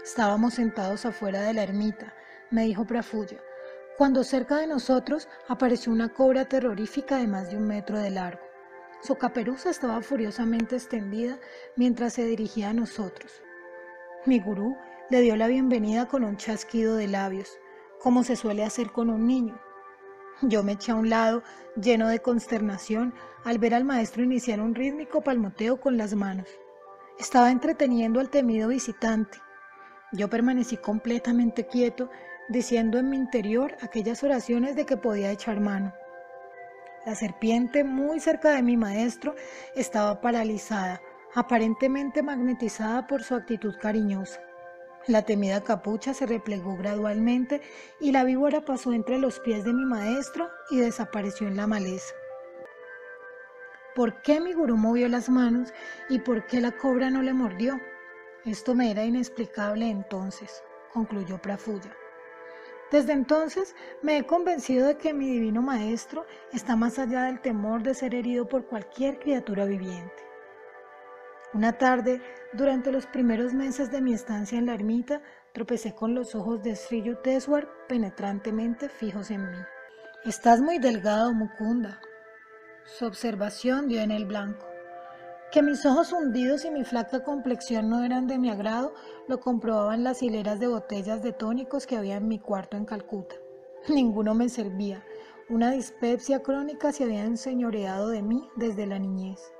[0.02, 2.14] Estábamos sentados afuera de la ermita,
[2.50, 3.38] me dijo Prafulla,
[3.96, 8.42] cuando cerca de nosotros apareció una cobra terrorífica de más de un metro de largo.
[9.02, 11.38] Su caperuza estaba furiosamente extendida
[11.76, 13.42] mientras se dirigía a nosotros.
[14.26, 14.76] Mi gurú
[15.10, 17.58] le dio la bienvenida con un chasquido de labios,
[18.00, 19.60] como se suele hacer con un niño.
[20.40, 21.42] Yo me eché a un lado,
[21.76, 23.12] lleno de consternación,
[23.44, 26.48] al ver al maestro iniciar un rítmico palmoteo con las manos.
[27.18, 29.38] Estaba entreteniendo al temido visitante.
[30.12, 32.08] Yo permanecí completamente quieto,
[32.48, 35.92] diciendo en mi interior aquellas oraciones de que podía echar mano.
[37.04, 39.34] La serpiente muy cerca de mi maestro
[39.74, 41.02] estaba paralizada,
[41.34, 44.40] aparentemente magnetizada por su actitud cariñosa.
[45.06, 47.60] La temida capucha se replegó gradualmente
[48.00, 52.14] y la víbora pasó entre los pies de mi maestro y desapareció en la maleza.
[53.94, 55.74] ¿Por qué mi gurú movió las manos
[56.08, 57.78] y por qué la cobra no le mordió?
[58.46, 61.94] Esto me era inexplicable entonces, concluyó Prafulla.
[62.90, 67.82] Desde entonces me he convencido de que mi divino maestro está más allá del temor
[67.82, 70.33] de ser herido por cualquier criatura viviente.
[71.54, 72.20] Una tarde,
[72.52, 76.74] durante los primeros meses de mi estancia en la ermita, tropecé con los ojos de
[76.74, 79.58] Sri Yukteswar penetrantemente fijos en mí.
[80.24, 82.00] Estás muy delgado, Mukunda.
[82.86, 84.66] Su observación dio en el blanco.
[85.52, 88.92] Que mis ojos hundidos y mi flaca complexión no eran de mi agrado,
[89.28, 93.36] lo comprobaban las hileras de botellas de tónicos que había en mi cuarto en Calcuta.
[93.88, 95.04] Ninguno me servía.
[95.48, 99.53] Una dispepsia crónica se había enseñoreado de mí desde la niñez.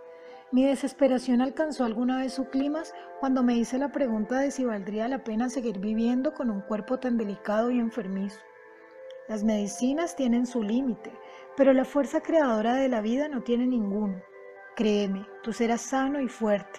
[0.55, 5.09] Mi desesperación alcanzó alguna vez su clímax cuando me hice la pregunta de si valdría
[5.09, 8.39] la pena seguir viviendo con un cuerpo tan delicado y enfermizo.
[9.27, 11.11] Las medicinas tienen su límite,
[11.57, 14.23] pero la fuerza creadora de la vida no tiene ninguno.
[14.77, 16.79] Créeme, tú serás sano y fuerte.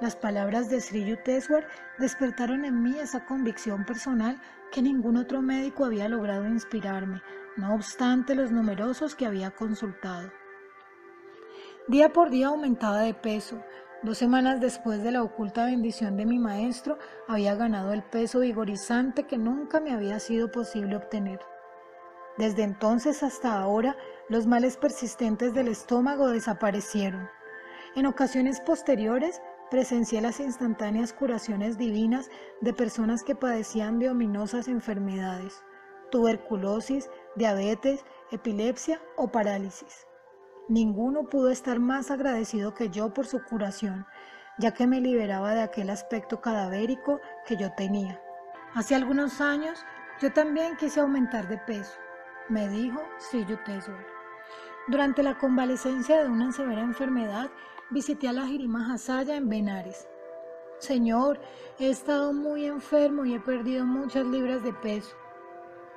[0.00, 1.66] Las palabras de Sri Yukteswar
[1.98, 7.20] despertaron en mí esa convicción personal que ningún otro médico había logrado inspirarme,
[7.56, 10.30] no obstante los numerosos que había consultado.
[11.88, 13.62] Día por día aumentaba de peso.
[14.02, 19.22] Dos semanas después de la oculta bendición de mi maestro, había ganado el peso vigorizante
[19.22, 21.38] que nunca me había sido posible obtener.
[22.38, 23.96] Desde entonces hasta ahora,
[24.28, 27.28] los males persistentes del estómago desaparecieron.
[27.94, 32.30] En ocasiones posteriores, presencié las instantáneas curaciones divinas
[32.62, 35.62] de personas que padecían de ominosas enfermedades,
[36.10, 40.08] tuberculosis, diabetes, epilepsia o parálisis.
[40.68, 44.04] Ninguno pudo estar más agradecido que yo por su curación,
[44.58, 48.20] ya que me liberaba de aquel aspecto cadavérico que yo tenía.
[48.74, 49.78] Hace algunos años
[50.20, 51.92] yo también quise aumentar de peso,
[52.48, 54.04] me dijo Sri Yukteswar.
[54.88, 57.48] Durante la convalecencia de una severa enfermedad,
[57.90, 60.08] visité a la Jirima Hasaya en Benares.
[60.78, 61.40] Señor,
[61.78, 65.16] he estado muy enfermo y he perdido muchas libras de peso.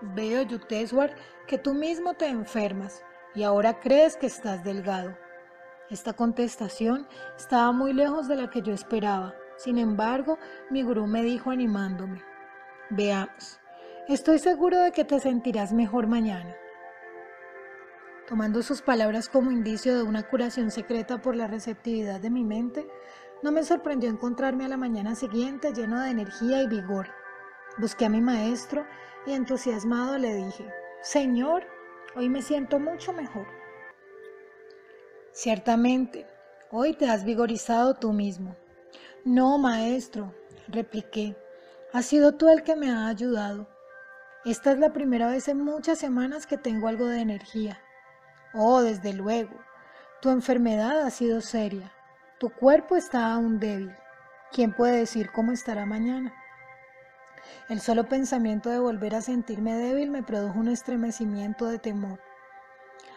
[0.01, 1.15] Veo, Yukteswar,
[1.47, 3.03] que tú mismo te enfermas
[3.39, 5.17] y ahora crees que estás delgado.
[5.89, 9.33] Esta contestación estaba muy lejos de la que yo esperaba.
[9.55, 10.37] Sin embargo,
[10.69, 12.21] mi gurú me dijo animándome,
[12.89, 13.61] veamos,
[14.09, 16.53] estoy seguro de que te sentirás mejor mañana.
[18.27, 22.85] Tomando sus palabras como indicio de una curación secreta por la receptividad de mi mente,
[23.41, 27.07] no me sorprendió encontrarme a la mañana siguiente lleno de energía y vigor.
[27.77, 28.85] Busqué a mi maestro
[29.25, 30.69] y entusiasmado le dije,
[31.01, 31.78] Señor,
[32.15, 33.47] hoy me siento mucho mejor.
[35.31, 36.25] Ciertamente,
[36.71, 38.55] hoy te has vigorizado tú mismo.
[39.25, 40.33] No, maestro,
[40.67, 41.35] repliqué,
[41.93, 43.67] has sido tú el que me ha ayudado.
[44.45, 47.81] Esta es la primera vez en muchas semanas que tengo algo de energía.
[48.53, 49.55] Oh, desde luego,
[50.21, 51.91] tu enfermedad ha sido seria.
[52.39, 53.93] Tu cuerpo está aún débil.
[54.51, 56.33] ¿Quién puede decir cómo estará mañana?
[57.69, 62.19] El solo pensamiento de volver a sentirme débil me produjo un estremecimiento de temor.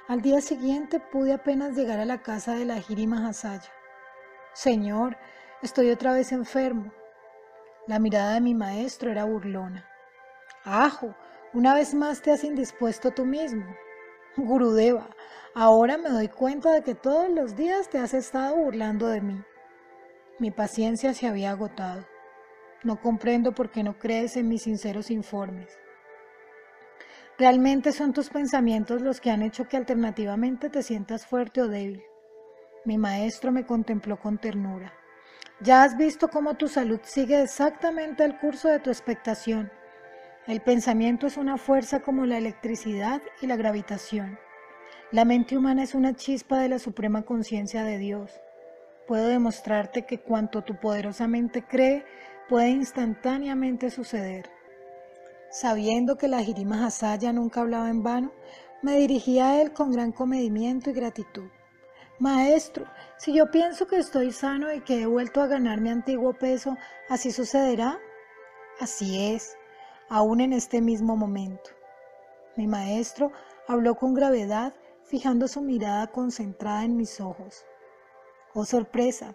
[0.09, 3.71] Al día siguiente pude apenas llegar a la casa de la Jiri Mahasaya.
[4.53, 5.17] Señor,
[5.63, 6.93] estoy otra vez enfermo.
[7.87, 9.89] La mirada de mi maestro era burlona.
[10.65, 11.15] Ajo,
[11.55, 13.65] una vez más te has indispuesto tú mismo.
[14.37, 15.09] Gurudeva,
[15.55, 19.43] ahora me doy cuenta de que todos los días te has estado burlando de mí.
[20.39, 22.05] Mi paciencia se había agotado.
[22.85, 25.79] No comprendo por qué no crees en mis sinceros informes.
[27.39, 32.03] Realmente son tus pensamientos los que han hecho que alternativamente te sientas fuerte o débil.
[32.85, 34.93] Mi maestro me contempló con ternura.
[35.61, 39.71] Ya has visto cómo tu salud sigue exactamente el curso de tu expectación
[40.49, 44.41] el pensamiento es una fuerza como la electricidad y la gravitación.
[45.13, 48.41] La mente humana es una chispa de la suprema conciencia de Dios.
[49.07, 52.05] Puedo demostrarte que cuanto tu poderosa mente cree
[52.49, 54.51] puede instantáneamente suceder.
[55.51, 58.33] Sabiendo que la Jirima Hasaya nunca hablaba en vano,
[58.83, 61.49] me dirigí a él con gran comedimiento y gratitud.
[62.19, 62.87] Maestro,
[63.19, 66.77] si yo pienso que estoy sano y que he vuelto a ganar mi antiguo peso,
[67.09, 67.99] ¿así sucederá?
[68.81, 69.57] Así es
[70.13, 71.71] aún en este mismo momento.
[72.55, 73.33] Mi maestro
[73.67, 74.75] habló con gravedad,
[75.05, 77.65] fijando su mirada concentrada en mis ojos.
[78.53, 79.35] Oh sorpresa,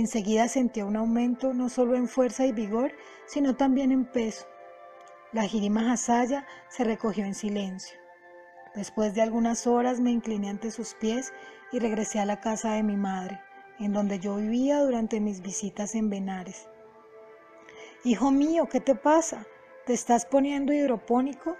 [0.00, 2.92] enseguida sentí un aumento no solo en fuerza y vigor,
[3.26, 4.46] sino también en peso.
[5.32, 7.98] La Jirima Hasaya se recogió en silencio.
[8.74, 11.32] Después de algunas horas me incliné ante sus pies
[11.70, 13.40] y regresé a la casa de mi madre,
[13.78, 16.68] en donde yo vivía durante mis visitas en Benares.
[18.04, 19.46] Hijo mío, ¿qué te pasa?
[19.86, 21.56] ¿Te estás poniendo hidropónico?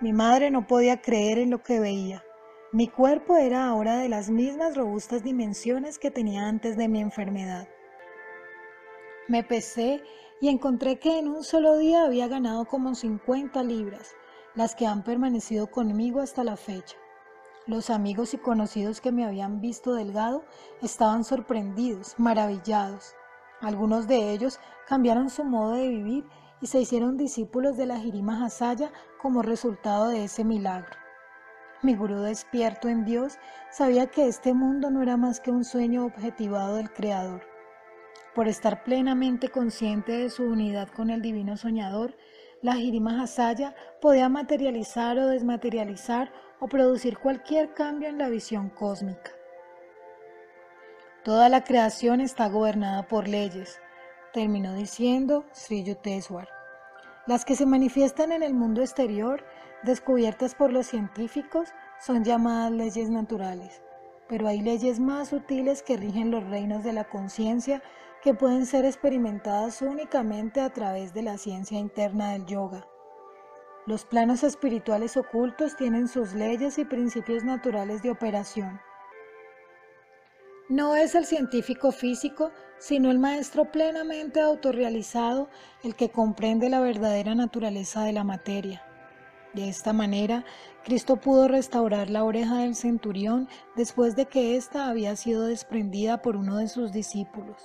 [0.00, 2.24] Mi madre no podía creer en lo que veía.
[2.72, 7.66] Mi cuerpo era ahora de las mismas robustas dimensiones que tenía antes de mi enfermedad.
[9.26, 10.04] Me pesé
[10.40, 14.14] y encontré que en un solo día había ganado como 50 libras,
[14.54, 16.96] las que han permanecido conmigo hasta la fecha.
[17.66, 20.44] Los amigos y conocidos que me habían visto delgado
[20.80, 23.16] estaban sorprendidos, maravillados.
[23.60, 26.24] Algunos de ellos cambiaron su modo de vivir
[26.60, 31.09] y se hicieron discípulos de la Jirima Hasaya como resultado de ese milagro.
[31.82, 33.38] Mi gurú despierto en Dios
[33.70, 37.42] sabía que este mundo no era más que un sueño objetivado del Creador.
[38.34, 42.16] Por estar plenamente consciente de su unidad con el divino soñador,
[42.60, 49.30] la Jirima Hasaya podía materializar o desmaterializar o producir cualquier cambio en la visión cósmica.
[51.24, 53.80] Toda la creación está gobernada por leyes,
[54.34, 56.48] terminó diciendo Sri Yukteswar.
[57.26, 59.44] Las que se manifiestan en el mundo exterior,
[59.82, 63.82] descubiertas por los científicos, son llamadas leyes naturales,
[64.28, 67.82] pero hay leyes más sutiles que rigen los reinos de la conciencia
[68.22, 72.86] que pueden ser experimentadas únicamente a través de la ciencia interna del yoga.
[73.86, 78.80] Los planos espirituales ocultos tienen sus leyes y principios naturales de operación.
[80.68, 85.48] No es el científico físico, sino el maestro plenamente autorrealizado
[85.82, 88.89] el que comprende la verdadera naturaleza de la materia.
[89.54, 90.44] De esta manera,
[90.84, 96.36] Cristo pudo restaurar la oreja del centurión después de que ésta había sido desprendida por
[96.36, 97.60] uno de sus discípulos.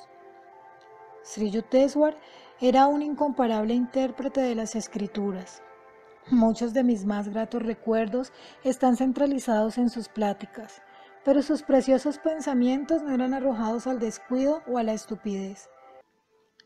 [1.24, 2.18] Sri Yukteswar
[2.60, 5.62] era un incomparable intérprete de las escrituras.
[6.32, 10.82] Muchos de mis más gratos recuerdos están centralizados en sus pláticas,
[11.24, 15.70] pero sus preciosos pensamientos no eran arrojados al descuido o a la estupidez.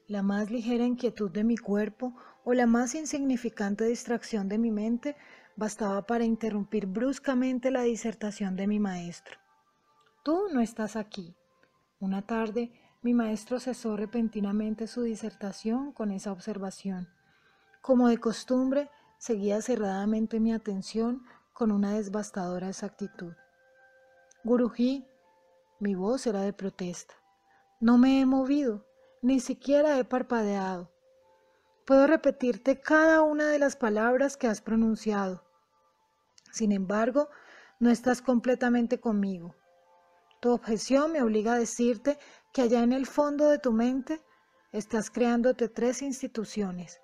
[0.08, 2.14] La más ligera inquietud de mi cuerpo
[2.50, 5.16] o la más insignificante distracción de mi mente
[5.56, 9.38] bastaba para interrumpir bruscamente la disertación de mi maestro.
[10.24, 11.36] Tú no estás aquí.
[12.00, 12.72] Una tarde,
[13.04, 17.08] mi maestro cesó repentinamente su disertación con esa observación.
[17.84, 23.34] Como de costumbre, seguía cerradamente mi atención con una devastadora exactitud.
[24.44, 25.06] Guruji,
[25.80, 27.14] mi voz era de protesta.
[27.80, 28.88] No me he movido,
[29.22, 30.90] ni siquiera he parpadeado.
[31.90, 35.44] Puedo repetirte cada una de las palabras que has pronunciado.
[36.52, 37.30] Sin embargo,
[37.80, 39.56] no estás completamente conmigo.
[40.40, 42.20] Tu objeción me obliga a decirte
[42.54, 44.22] que allá en el fondo de tu mente
[44.72, 47.02] estás creándote tres instituciones.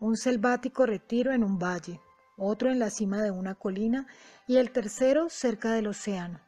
[0.00, 1.98] Un selvático retiro en un valle,
[2.36, 4.06] otro en la cima de una colina
[4.46, 6.40] y el tercero cerca del océano.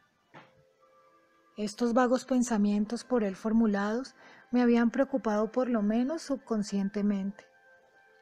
[1.57, 4.13] Estos vagos pensamientos por él formulados
[4.51, 7.51] me habían preocupado por lo menos subconscientemente.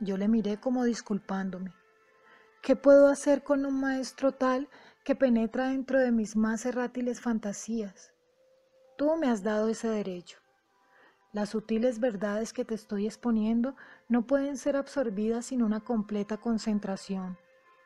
[0.03, 1.75] Yo le miré como disculpándome.
[2.63, 4.67] ¿Qué puedo hacer con un maestro tal
[5.03, 8.11] que penetra dentro de mis más errátiles fantasías?
[8.97, 10.39] Tú me has dado ese derecho.
[11.33, 13.75] Las sutiles verdades que te estoy exponiendo
[14.09, 17.37] no pueden ser absorbidas sin una completa concentración.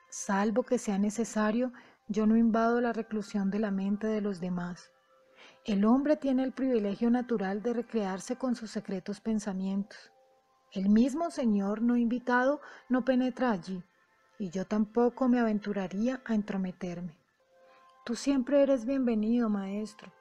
[0.10, 1.74] Salvo que sea necesario,
[2.08, 4.90] yo no invado la reclusión de la mente de los demás.
[5.66, 10.15] El hombre tiene el privilegio natural de recrearse con sus secretos pensamientos.
[10.76, 12.60] El mismo Señor no invitado
[12.90, 13.82] no penetra allí,
[14.38, 17.18] y yo tampoco me aventuraría a entrometerme.
[18.04, 20.12] Tú siempre eres bienvenido, maestro.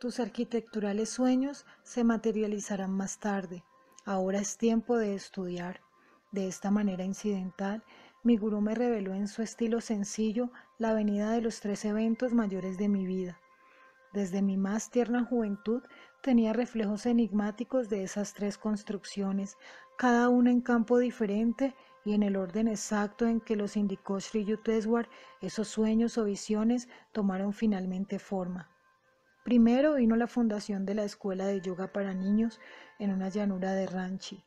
[0.00, 3.62] Tus arquitecturales sueños se materializarán más tarde.
[4.06, 5.82] Ahora es tiempo de estudiar.
[6.32, 7.84] De esta manera incidental,
[8.22, 12.78] mi gurú me reveló en su estilo sencillo la venida de los tres eventos mayores
[12.78, 13.38] de mi vida.
[14.14, 15.82] Desde mi más tierna juventud
[16.24, 19.58] tenía reflejos enigmáticos de esas tres construcciones,
[19.98, 24.46] cada una en campo diferente y en el orden exacto en que los indicó Sri
[24.46, 25.10] Yukteswar,
[25.42, 28.70] esos sueños o visiones tomaron finalmente forma.
[29.44, 32.58] Primero vino la fundación de la escuela de yoga para niños
[32.98, 34.42] en una llanura de Ranchi.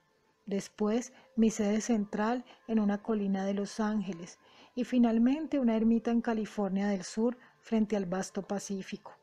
[0.47, 4.39] Después mi sede central en una colina de Los Ángeles
[4.73, 9.13] y finalmente una ermita en California del Sur frente al vasto Pacífico.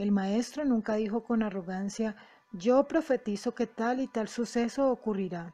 [0.00, 2.16] El maestro nunca dijo con arrogancia,
[2.52, 5.52] yo profetizo que tal y tal suceso ocurrirá.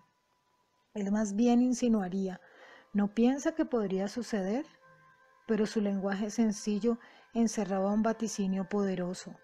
[0.95, 2.41] Él más bien insinuaría,
[2.93, 4.65] ¿no piensa que podría suceder?
[5.49, 6.97] Pero su lenguaje sencillo
[7.35, 9.35] encerraba un vaticinio poderoso.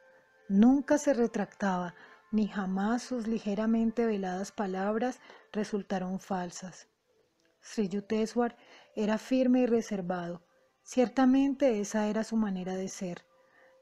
[0.49, 1.97] Nunca se retractaba,
[2.31, 5.19] ni jamás sus ligeramente veladas palabras
[5.51, 6.87] resultaron falsas.
[7.61, 8.57] Sri Yukteswar
[8.95, 10.45] era firme y reservado.
[10.85, 13.25] Ciertamente esa era su manera de ser.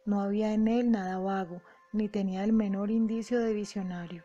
[0.04, 4.24] No había en él nada vago, ni tenía el menor indicio de visionario.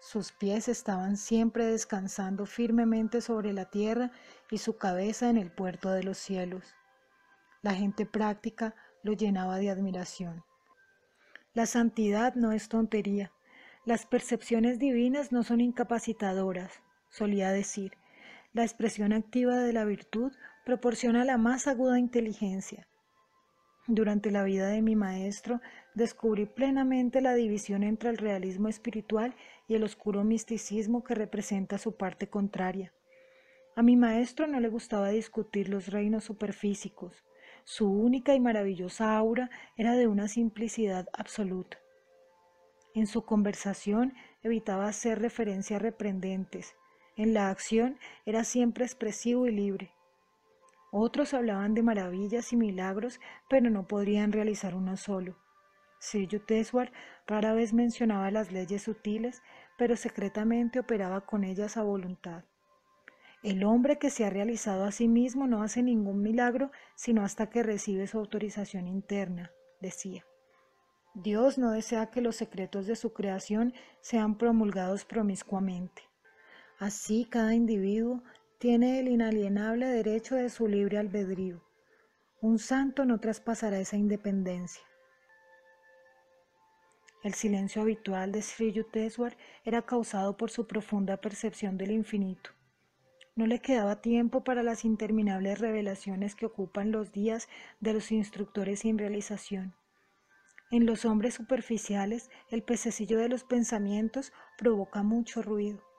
[0.00, 4.10] Sus pies estaban siempre descansando firmemente sobre la tierra
[4.50, 6.74] y su cabeza en el puerto de los cielos.
[7.62, 10.42] La gente práctica lo llenaba de admiración.
[11.52, 13.32] La santidad no es tontería.
[13.84, 17.98] Las percepciones divinas no son incapacitadoras, solía decir.
[18.52, 20.32] La expresión activa de la virtud
[20.64, 22.88] proporciona la más aguda inteligencia.
[23.86, 25.60] Durante la vida de mi maestro
[25.94, 29.34] descubrí plenamente la división entre el realismo espiritual
[29.66, 32.92] y el oscuro misticismo que representa su parte contraria.
[33.76, 37.24] A mi maestro no le gustaba discutir los reinos superfísicos.
[37.64, 41.78] Su única y maravillosa aura era de una simplicidad absoluta.
[42.94, 46.74] En su conversación evitaba hacer referencias reprendentes.
[47.16, 49.92] En la acción era siempre expresivo y libre.
[50.90, 55.36] Otros hablaban de maravillas y milagros, pero no podrían realizar uno solo.
[56.00, 56.92] Sir Yukteswar
[57.26, 59.42] rara vez mencionaba las leyes sutiles,
[59.78, 62.44] pero secretamente operaba con ellas a voluntad.
[63.42, 67.48] El hombre que se ha realizado a sí mismo no hace ningún milagro sino hasta
[67.48, 70.24] que recibe su autorización interna, decía.
[71.14, 76.02] Dios no desea que los secretos de su creación sean promulgados promiscuamente.
[76.78, 78.22] Así cada individuo
[78.60, 81.62] tiene el inalienable derecho de su libre albedrío.
[82.42, 84.82] Un santo no traspasará esa independencia.
[87.24, 92.50] El silencio habitual de Sri Yukteswar era causado por su profunda percepción del infinito.
[93.34, 97.48] No le quedaba tiempo para las interminables revelaciones que ocupan los días
[97.80, 99.74] de los instructores sin realización.
[100.70, 105.89] En los hombres superficiales, el pececillo de los pensamientos provoca mucho ruido.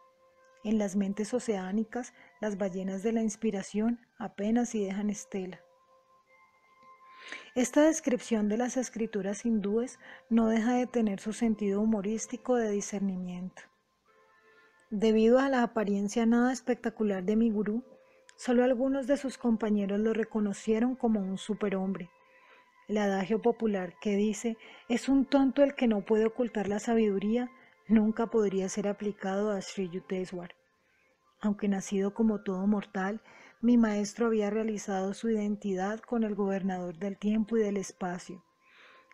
[0.63, 5.61] En las mentes oceánicas, las ballenas de la inspiración apenas si dejan estela.
[7.55, 9.99] Esta descripción de las escrituras hindúes
[10.29, 13.63] no deja de tener su sentido humorístico de discernimiento.
[14.89, 17.83] Debido a la apariencia nada espectacular de mi gurú,
[18.35, 22.09] solo algunos de sus compañeros lo reconocieron como un superhombre
[22.91, 24.57] el adagio popular que dice,
[24.89, 27.49] es un tonto el que no puede ocultar la sabiduría,
[27.91, 30.55] nunca podría ser aplicado a Sri Yukteswar.
[31.41, 33.21] Aunque nacido como todo mortal,
[33.61, 38.43] mi maestro había realizado su identidad con el gobernador del tiempo y del espacio.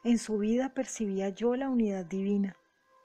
[0.03, 2.55] En su vida percibía yo la unidad divina.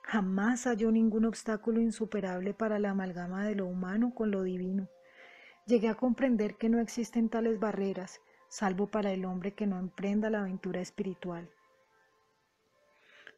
[0.04, 4.88] Jamás halló ningún obstáculo insuperable para la amalgama de lo humano con lo divino.
[5.66, 10.28] Llegué a comprender que no existen tales barreras, salvo para el hombre que no emprenda
[10.28, 11.48] la aventura espiritual.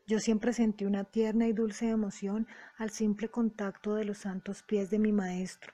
[0.06, 2.46] Yo siempre sentí una tierna y dulce emoción
[2.76, 5.72] al simple contacto de los santos pies de mi maestro.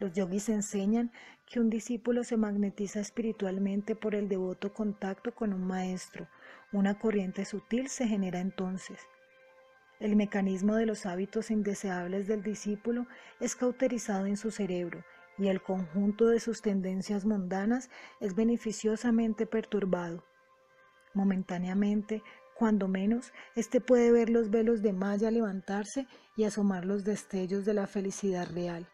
[0.00, 1.12] Los yogis enseñan
[1.46, 6.26] que un discípulo se magnetiza espiritualmente por el devoto contacto con un maestro.
[6.72, 8.98] Una corriente sutil se genera entonces.
[10.00, 13.06] El mecanismo de los hábitos indeseables del discípulo
[13.38, 15.04] es cauterizado en su cerebro
[15.38, 20.24] y el conjunto de sus tendencias mundanas es beneficiosamente perturbado.
[21.14, 22.24] Momentáneamente,
[22.62, 26.06] cuando menos, éste puede ver los velos de malla levantarse
[26.36, 28.86] y asomar los destellos de la felicidad real.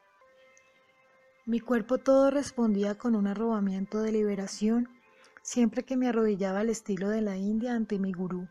[1.45, 4.89] Mi cuerpo todo respondía con un arrobamiento de liberación
[5.43, 8.49] siempre que me arrodillaba al estilo de la India ante mi gurú.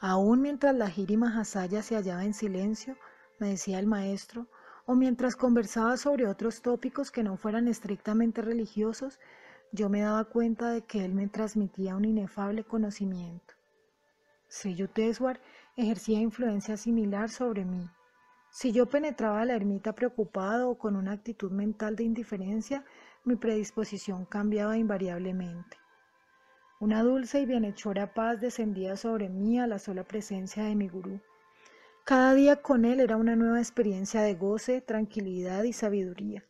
[0.00, 2.96] Aún mientras la Giri Mahasaya se hallaba en silencio,
[3.38, 4.46] me decía el maestro,
[4.86, 9.20] o mientras conversaba sobre otros tópicos que no fueran estrictamente religiosos,
[9.72, 13.55] yo me daba cuenta de que él me transmitía un inefable conocimiento.
[14.48, 15.40] Sri Yukteswar
[15.76, 17.90] ejercía influencia similar sobre mí.
[18.50, 22.84] Si yo penetraba la ermita preocupado o con una actitud mental de indiferencia,
[23.24, 25.76] mi predisposición cambiaba invariablemente.
[26.78, 31.20] Una dulce y bienhechora paz descendía sobre mí a la sola presencia de mi gurú.
[32.04, 36.44] Cada día con él era una nueva experiencia de goce, tranquilidad y sabiduría.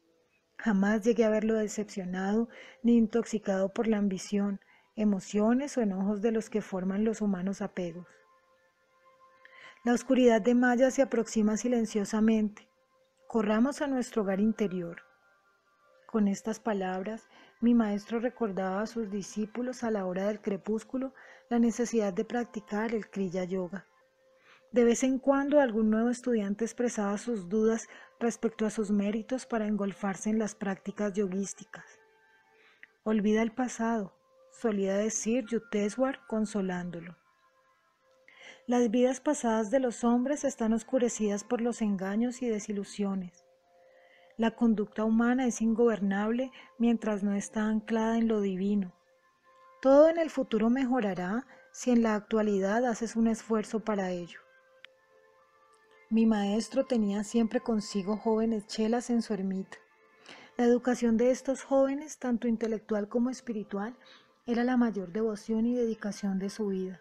[0.58, 2.48] Jamás llegué a verlo decepcionado
[2.82, 4.60] ni intoxicado por la ambición,
[4.96, 8.06] emociones o enojos de los que forman los humanos apegos.
[9.84, 12.66] La oscuridad de Maya se aproxima silenciosamente.
[13.28, 15.02] Corramos a nuestro hogar interior.
[16.06, 17.28] Con estas palabras,
[17.60, 21.12] mi maestro recordaba a sus discípulos a la hora del crepúsculo
[21.48, 23.86] la necesidad de practicar el Kriya Yoga.
[24.72, 27.88] De vez en cuando algún nuevo estudiante expresaba sus dudas
[28.18, 32.00] respecto a sus méritos para engolfarse en las prácticas yoguísticas.
[33.04, 34.12] Olvida el pasado,
[34.60, 37.16] solía decir Yuteswar consolándolo.
[38.66, 43.44] Las vidas pasadas de los hombres están oscurecidas por los engaños y desilusiones.
[44.36, 48.92] La conducta humana es ingobernable mientras no está anclada en lo divino.
[49.80, 54.40] Todo en el futuro mejorará si en la actualidad haces un esfuerzo para ello.
[56.10, 59.78] Mi maestro tenía siempre consigo jóvenes chelas en su ermita.
[60.56, 63.96] La educación de estos jóvenes, tanto intelectual como espiritual,
[64.46, 67.00] era la mayor devoción y dedicación de su vida.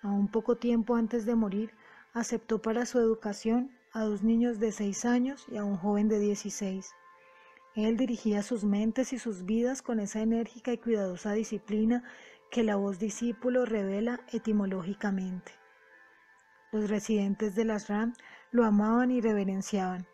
[0.00, 1.74] A un poco tiempo antes de morir,
[2.14, 6.18] aceptó para su educación a dos niños de seis años y a un joven de
[6.18, 6.92] dieciséis.
[7.74, 12.02] Él dirigía sus mentes y sus vidas con esa enérgica y cuidadosa disciplina
[12.50, 15.52] que la voz discípulo revela etimológicamente.
[16.72, 18.14] Los residentes de las RAM
[18.52, 20.06] lo amaban y reverenciaban.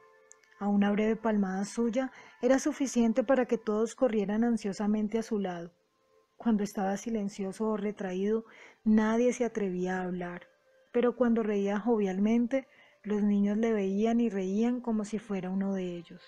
[0.59, 2.11] A una breve palmada suya
[2.43, 5.71] era suficiente para que todos corrieran ansiosamente a su lado.
[6.37, 8.45] Cuando estaba silencioso o retraído,
[8.85, 10.49] nadie se atrevía a hablar,
[10.93, 12.69] pero cuando reía jovialmente,
[13.03, 16.23] los niños le veían y reían como si fuera uno de ellos.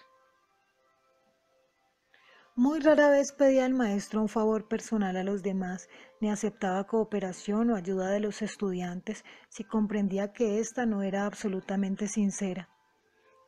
[2.55, 5.89] Muy rara vez pedía al maestro un favor personal a los demás,
[6.21, 12.09] ni aceptaba cooperación o ayuda de los estudiantes si comprendía que ésta no era absolutamente
[12.09, 12.69] sincera.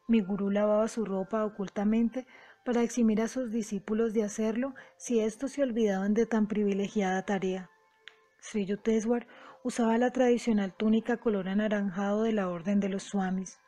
[0.07, 2.27] Mi gurú lavaba su ropa ocultamente
[2.65, 7.71] para eximir a sus discípulos de hacerlo si éstos se olvidaban de tan privilegiada tarea.
[8.41, 9.27] Sri Yukteswar
[9.63, 13.59] usaba la tradicional túnica color anaranjado de la orden de los swamis.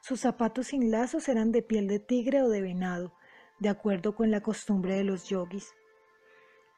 [0.00, 3.12] Sus zapatos sin lazos eran de piel de tigre o de venado,
[3.58, 5.72] de acuerdo con la costumbre de los yogis.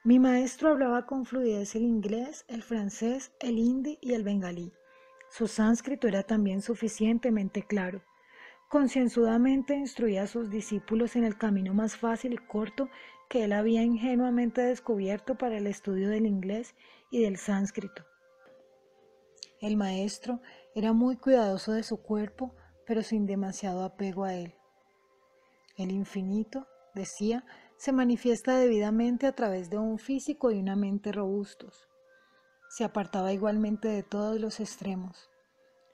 [0.05, 4.73] Mi maestro hablaba con fluidez el inglés, el francés, el hindi y el bengalí.
[5.31, 8.03] Su sánscrito era también suficientemente claro.
[8.69, 12.89] Concienzudamente instruía a sus discípulos en el camino más fácil y corto
[13.29, 16.75] que él había ingenuamente descubierto para el estudio del inglés
[17.11, 18.05] y del sánscrito.
[19.61, 20.41] El maestro
[20.75, 22.55] era muy cuidadoso de su cuerpo,
[22.87, 24.55] pero sin demasiado apego a él.
[25.77, 27.45] El infinito, decía,
[27.77, 31.89] se manifiesta debidamente a través de un físico y una mente robustos.
[32.69, 35.31] Se apartaba igualmente de todos los extremos.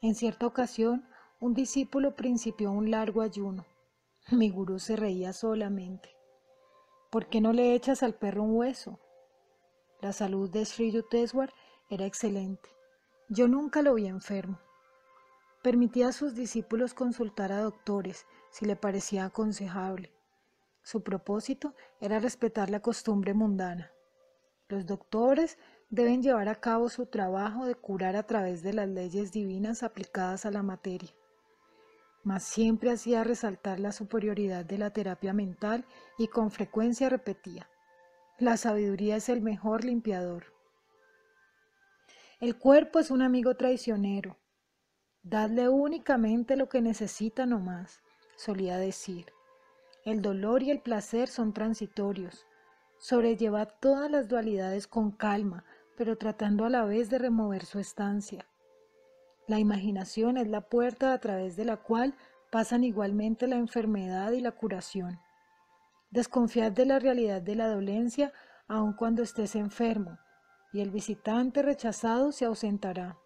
[0.03, 1.07] En cierta ocasión,
[1.41, 3.65] un discípulo principió un largo ayuno.
[4.31, 6.15] Mi gurú se reía solamente.
[7.11, 9.01] ¿Por qué no le echas al perro un hueso?
[10.03, 11.51] La salud de Sri Yukteswar
[11.89, 12.69] era excelente.
[13.31, 14.61] Yo nunca lo vi enfermo.
[15.63, 20.13] Permitía a sus discípulos consultar a doctores si le parecía aconsejable.
[20.83, 23.91] Su propósito era respetar la costumbre mundana.
[24.69, 25.57] Los doctores
[25.89, 30.45] deben llevar a cabo su trabajo de curar a través de las leyes divinas aplicadas
[30.45, 31.11] a la materia
[32.23, 35.85] mas siempre hacía resaltar la superioridad de la terapia mental
[36.19, 37.69] y con frecuencia repetía,
[38.39, 40.55] la sabiduría es el mejor limpiador.
[42.41, 44.39] El cuerpo es un amigo traicionero.
[45.23, 48.01] Dadle únicamente lo que necesita no más,
[48.37, 49.27] solía decir.
[50.07, 52.47] El dolor y el placer son transitorios.
[52.99, 55.67] Sobrellevad todas las dualidades con calma,
[55.99, 58.47] pero tratando a la vez de remover su estancia.
[59.51, 62.15] La imaginación es la puerta a través de la cual
[62.53, 65.19] pasan igualmente la enfermedad y la curación.
[66.13, 68.33] Desconfiad de la realidad de la dolencia
[68.69, 70.21] aun cuando estés enfermo,
[70.73, 73.19] y el visitante rechazado se ausentará.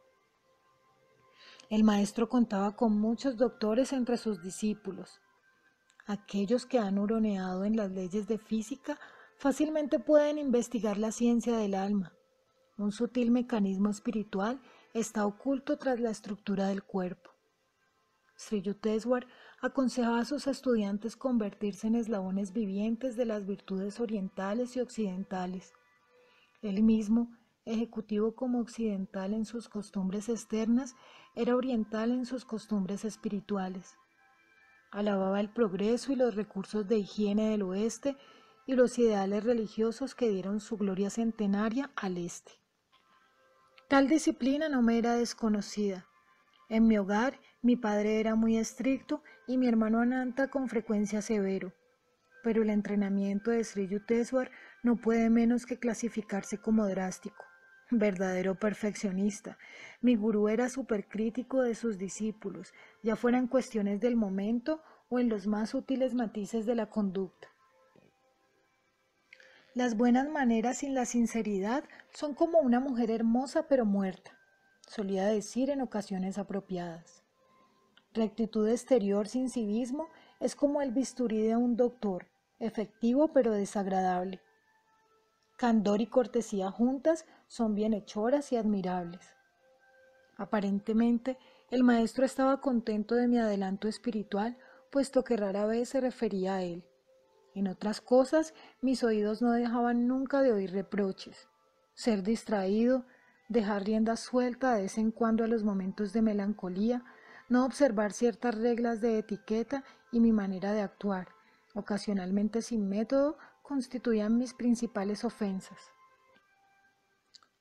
[1.69, 5.21] El maestro contaba con muchos doctores entre sus discípulos.
[6.07, 8.99] Aquellos que han huroneado en las leyes de física
[9.37, 12.15] fácilmente pueden investigar la ciencia del alma,
[12.79, 14.63] un sutil mecanismo espiritual
[14.95, 17.31] está oculto tras la estructura del cuerpo.
[18.37, 19.27] Sri Yukteswar
[19.61, 25.73] aconsejaba a sus estudiantes convertirse en eslabones vivientes de las virtudes orientales y occidentales.
[26.63, 30.95] Él mismo, ejecutivo como occidental en sus costumbres externas,
[31.35, 33.97] era oriental en sus costumbres espirituales.
[34.93, 38.17] Alababa el progreso y los recursos de higiene del oeste
[38.65, 42.64] y los ideales religiosos que dieron su gloria centenaria al este.
[43.95, 46.05] Tal disciplina no me era desconocida.
[46.69, 51.73] En mi hogar mi padre era muy estricto y mi hermano Ananta con frecuencia severo.
[52.43, 54.51] Pero el entrenamiento de Sri Yukteswar
[54.83, 57.45] no puede menos que clasificarse como drástico.
[57.89, 59.59] Verdadero perfeccionista.
[60.01, 62.75] Mi gurú era supercrítico de sus discípulos,
[63.05, 67.54] ya fueran cuestiones del momento o en los más útiles matices de la conducta.
[69.75, 74.39] Las buenas maneras sin la sinceridad son como una mujer hermosa pero muerta,
[74.87, 77.25] solía decir en ocasiones apropiadas.
[78.13, 82.29] Rectitud exterior sin civismo es como el bisturí de un doctor,
[82.61, 84.41] efectivo pero desagradable.
[85.57, 89.29] Candor y cortesía juntas son bienhechoras y admirables.
[90.37, 91.37] Aparentemente,
[91.73, 94.57] el maestro estaba contento de mi adelanto espiritual,
[94.93, 96.85] puesto que rara vez se refería a él.
[97.55, 98.53] En otras cosas,
[98.83, 101.49] mis oídos no dejaban nunca de oír reproches.
[101.95, 103.07] Ser distraído,
[103.49, 107.05] dejar rienda suelta de vez en cuando a los momentos de melancolía,
[107.49, 111.29] no observar ciertas reglas de etiqueta y mi manera de actuar,
[111.75, 115.79] ocasionalmente sin método, constituían mis principales ofensas.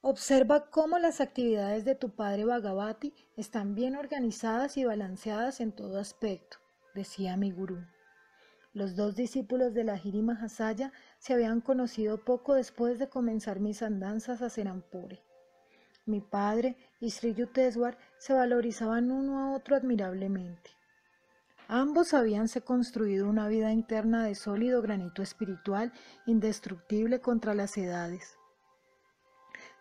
[0.02, 6.00] Observa cómo las actividades de tu padre Bhagavati están bien organizadas y balanceadas en todo
[6.00, 6.58] aspecto,
[6.94, 7.86] decía mi gurú.
[8.74, 13.84] Los dos discípulos de la Giri Mahasaya se habían conocido poco después de comenzar mis
[13.84, 15.22] andanzas a Serampore.
[16.08, 20.72] Mi padre y Sri Yukteswar se valorizaban uno a otro admirablemente.
[21.68, 25.94] Ambos habíanse construido una vida interna de sólido granito espiritual
[26.26, 28.40] indestructible contra las edades.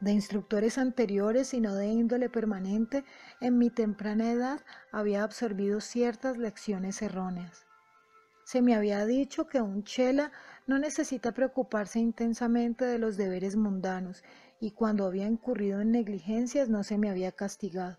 [0.01, 3.05] De instructores anteriores y no de índole permanente,
[3.41, 7.67] en mi temprana edad había absorbido ciertas lecciones erróneas.
[8.53, 10.31] Se me había dicho que un chela
[10.67, 14.23] no necesita preocuparse intensamente de los deberes mundanos
[14.61, 17.97] y cuando había incurrido en negligencias no se me había castigado.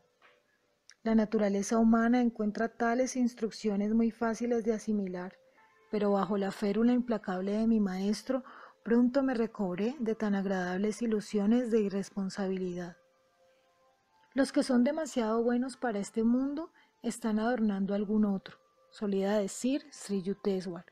[1.02, 5.40] La naturaleza humana encuentra tales instrucciones muy fáciles de asimilar,
[5.90, 8.44] pero bajo la férula implacable de mi maestro
[8.84, 12.98] pronto me recobré de tan agradables ilusiones de irresponsabilidad.
[14.36, 18.63] Los que son demasiado buenos para este mundo están adornando algún otro
[18.94, 20.86] solía decir Sri Yukteswar.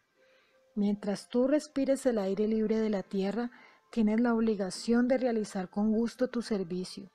[0.74, 3.52] Mientras tú respires el aire libre de la tierra,
[3.91, 7.12] tienes la obligación de realizar con gusto tu servicio.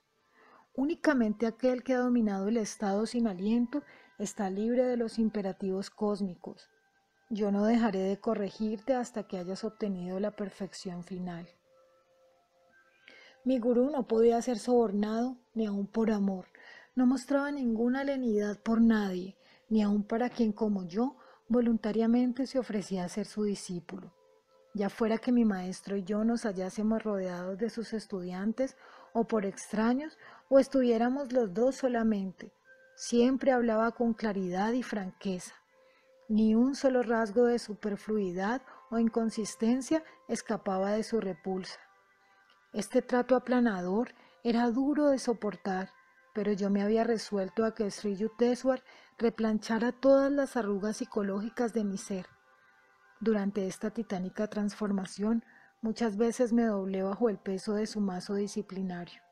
[0.75, 3.83] Únicamente aquel que ha dominado el estado sin aliento
[4.19, 6.69] está libre de los imperativos cósmicos.
[7.31, 11.49] Yo no dejaré de corregirte hasta que hayas obtenido la perfección final.
[13.43, 16.47] Mi gurú no podía ser sobornado ni aun por amor,
[16.95, 19.37] no mostraba ninguna lenidad por nadie,
[19.69, 21.17] ni aun para quien como yo
[21.49, 24.13] voluntariamente se ofrecía a ser su discípulo.
[24.75, 28.77] Ya fuera que mi maestro y yo nos hallásemos rodeados de sus estudiantes
[29.15, 30.19] o por extraños,
[30.51, 32.53] o estuviéramos los dos solamente,
[32.95, 35.55] siempre hablaba con claridad y franqueza.
[36.29, 38.61] Ni un solo rasgo de superfluidad
[38.91, 41.79] o inconsistencia escapaba de su repulsa.
[42.73, 44.13] Este trato aplanador
[44.43, 45.91] era duro de soportar,
[46.35, 48.83] pero yo me había resuelto a que Sri Yukteswar
[49.19, 52.27] replanchara todas las arrugas psicológicas de mi ser.
[53.21, 55.45] Durante esta titánica transformación,
[55.81, 59.23] muchas veces me doblé bajo el peso de su mazo disciplinario.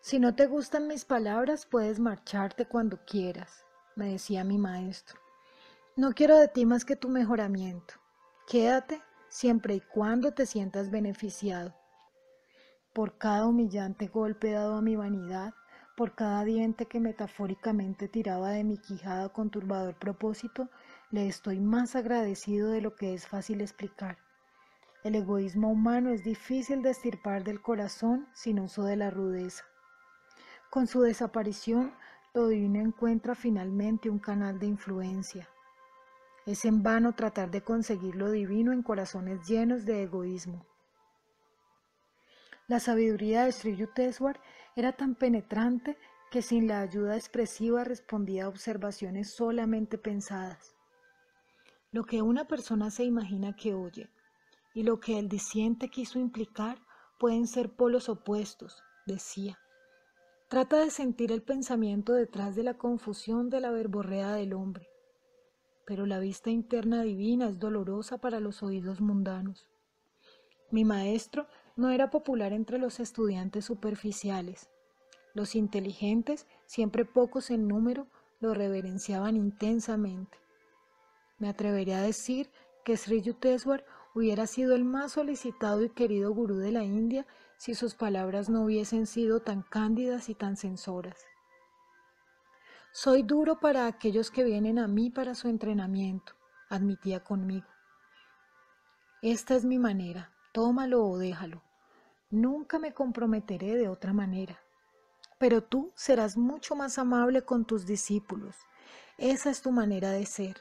[0.00, 3.64] Si no te gustan mis palabras, puedes marcharte cuando quieras,
[3.96, 5.18] me decía mi maestro.
[5.96, 7.94] No quiero de ti más que tu mejoramiento.
[8.46, 11.74] Quédate siempre y cuando te sientas beneficiado.
[12.92, 15.54] Por cada humillante golpe dado a mi vanidad,
[15.98, 20.68] por cada diente que metafóricamente tiraba de mi quijada con turbador propósito,
[21.10, 24.16] le estoy más agradecido de lo que es fácil explicar.
[25.02, 29.64] El egoísmo humano es difícil de estirpar del corazón sin uso de la rudeza.
[30.70, 31.92] Con su desaparición,
[32.32, 35.48] lo divino encuentra finalmente un canal de influencia.
[36.46, 40.64] Es en vano tratar de conseguir lo divino en corazones llenos de egoísmo.
[42.68, 43.88] La sabiduría de Sri
[44.76, 45.96] era tan penetrante
[46.30, 50.76] que sin la ayuda expresiva respondía a observaciones solamente pensadas.
[51.92, 54.10] Lo que una persona se imagina que oye
[54.74, 56.78] y lo que el disiente quiso implicar
[57.18, 59.58] pueden ser polos opuestos, decía.
[60.48, 64.86] Trata de sentir el pensamiento detrás de la confusión de la verborrea del hombre.
[65.86, 69.70] Pero la vista interna divina es dolorosa para los oídos mundanos.
[70.70, 71.46] Mi maestro
[71.78, 74.68] no era popular entre los estudiantes superficiales.
[75.32, 78.08] Los inteligentes, siempre pocos en número,
[78.40, 80.38] lo reverenciaban intensamente.
[81.38, 82.50] Me atreveré a decir
[82.84, 87.76] que Sri Yukteswar hubiera sido el más solicitado y querido gurú de la India si
[87.76, 91.26] sus palabras no hubiesen sido tan cándidas y tan censoras.
[92.90, 96.32] Soy duro para aquellos que vienen a mí para su entrenamiento,
[96.68, 97.68] admitía conmigo.
[99.22, 101.67] Esta es mi manera, tómalo o déjalo.
[102.30, 104.58] Nunca me comprometeré de otra manera.
[105.38, 108.54] Pero tú serás mucho más amable con tus discípulos.
[109.16, 110.58] Esa es tu manera de ser.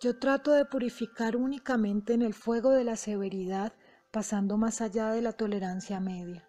[0.00, 3.72] Yo trato de purificar únicamente en el fuego de la severidad
[4.10, 6.46] pasando más allá de la tolerancia media.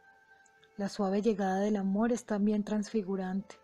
[0.77, 3.55] La suave llegada del amor es también transfigurante.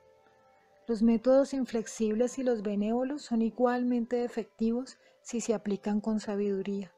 [0.87, 6.91] Los métodos inflexibles y los benévolos son igualmente efectivos si se aplican con sabiduría.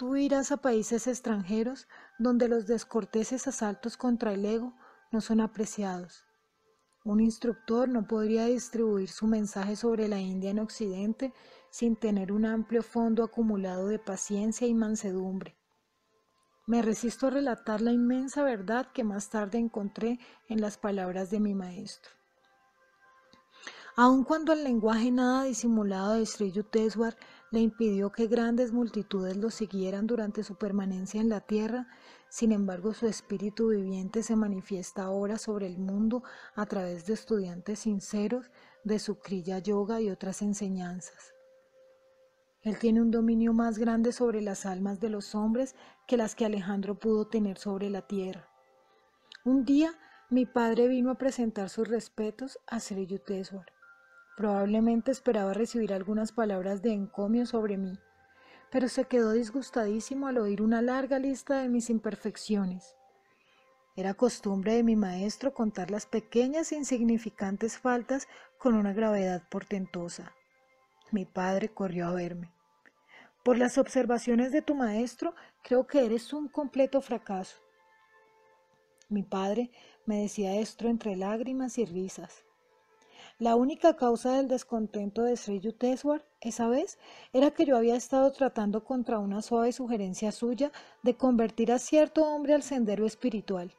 [0.00, 1.86] Tú irás a países extranjeros
[2.18, 4.72] donde los descorteses asaltos contra el ego
[5.12, 6.24] no son apreciados.
[7.04, 11.34] Un instructor no podría distribuir su mensaje sobre la India en Occidente
[11.68, 15.58] sin tener un amplio fondo acumulado de paciencia y mansedumbre.
[16.66, 21.40] Me resisto a relatar la inmensa verdad que más tarde encontré en las palabras de
[21.40, 22.19] mi maestro.
[24.02, 27.18] Aun cuando el lenguaje nada disimulado de Sri Yukteswar
[27.50, 31.86] le impidió que grandes multitudes lo siguieran durante su permanencia en la tierra,
[32.30, 36.22] sin embargo su espíritu viviente se manifiesta ahora sobre el mundo
[36.54, 38.50] a través de estudiantes sinceros
[38.84, 41.34] de su Kriya Yoga y otras enseñanzas.
[42.62, 45.76] Él tiene un dominio más grande sobre las almas de los hombres
[46.08, 48.48] que las que Alejandro pudo tener sobre la tierra.
[49.44, 49.92] Un día
[50.30, 53.66] mi padre vino a presentar sus respetos a Sri Yukteswar.
[54.40, 57.98] Probablemente esperaba recibir algunas palabras de encomio sobre mí,
[58.70, 62.96] pero se quedó disgustadísimo al oír una larga lista de mis imperfecciones.
[63.96, 70.32] Era costumbre de mi maestro contar las pequeñas e insignificantes faltas con una gravedad portentosa.
[71.10, 72.50] Mi padre corrió a verme.
[73.44, 77.58] Por las observaciones de tu maestro, creo que eres un completo fracaso.
[79.10, 79.70] Mi padre
[80.06, 82.42] me decía esto entre lágrimas y risas.
[83.40, 86.98] La única causa del descontento de Sri Yukteswar esa vez
[87.32, 90.70] era que yo había estado tratando contra una suave sugerencia suya
[91.02, 93.74] de convertir a cierto hombre al sendero espiritual.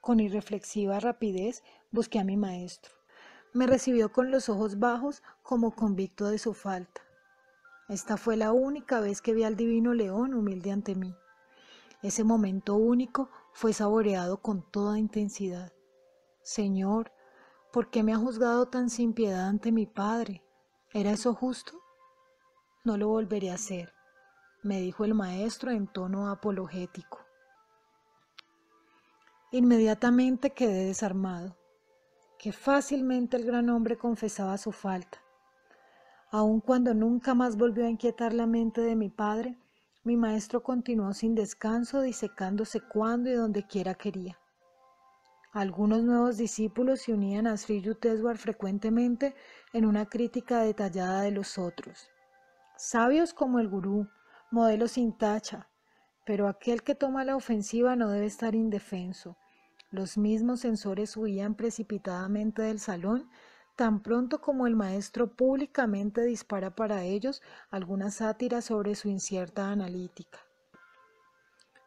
[0.00, 1.62] Con irreflexiva rapidez
[1.92, 2.92] busqué a mi maestro.
[3.52, 7.00] Me recibió con los ojos bajos como convicto de su falta.
[7.88, 11.14] Esta fue la única vez que vi al divino león humilde ante mí.
[12.02, 15.72] Ese momento único fue saboreado con toda intensidad.
[16.42, 17.12] Señor,
[17.72, 20.44] ¿por qué me ha juzgado tan sin piedad ante mi Padre?
[20.92, 21.72] ¿Era eso justo?
[22.84, 23.92] No lo volveré a hacer,
[24.62, 27.18] me dijo el maestro en tono apologético.
[29.52, 31.56] Inmediatamente quedé desarmado.
[32.38, 35.18] Qué fácilmente el gran hombre confesaba su falta.
[36.30, 39.56] Aun cuando nunca más volvió a inquietar la mente de mi padre,
[40.04, 44.41] mi maestro continuó sin descanso disecándose cuando y donde quiera quería.
[45.52, 49.34] Algunos nuevos discípulos se unían a Sri Yukteswar frecuentemente
[49.74, 52.08] en una crítica detallada de los otros.
[52.78, 54.08] Sabios como el gurú,
[54.50, 55.68] modelos sin tacha,
[56.24, 59.36] pero aquel que toma la ofensiva no debe estar indefenso.
[59.90, 63.28] Los mismos censores huían precipitadamente del salón
[63.76, 70.38] tan pronto como el maestro públicamente dispara para ellos alguna sátira sobre su incierta analítica.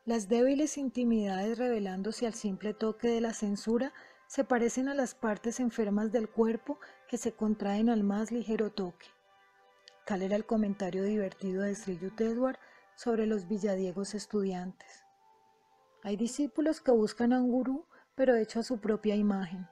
[0.06, 3.92] Las débiles intimidades revelándose al simple toque de la censura
[4.28, 9.08] se parecen a las partes enfermas del cuerpo que se contraen al más ligero toque.
[10.06, 12.60] Tal era el comentario divertido de Sri Edward
[12.96, 15.04] sobre los villadiegos estudiantes.
[16.04, 19.68] Hay discípulos que buscan a un gurú, pero hecho a su propia imagen.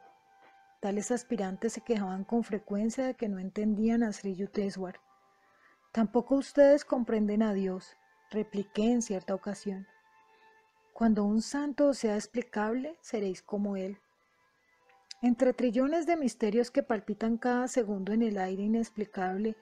[0.82, 5.00] Tales aspirantes se quejaban con frecuencia de que no entendían a Sri Yukteswar.
[5.92, 7.96] Tampoco ustedes comprenden a Dios,
[8.32, 9.86] repliqué en cierta ocasión.
[10.94, 13.98] Cuando un santo sea explicable, seréis como él.
[15.24, 19.56] Entre trillones de misterios que palpitan cada segundo en el aire inexplicable,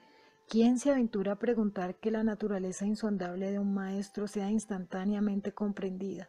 [0.46, 6.28] ¿quién se aventura a preguntar que la naturaleza insondable de un maestro sea instantáneamente comprendida?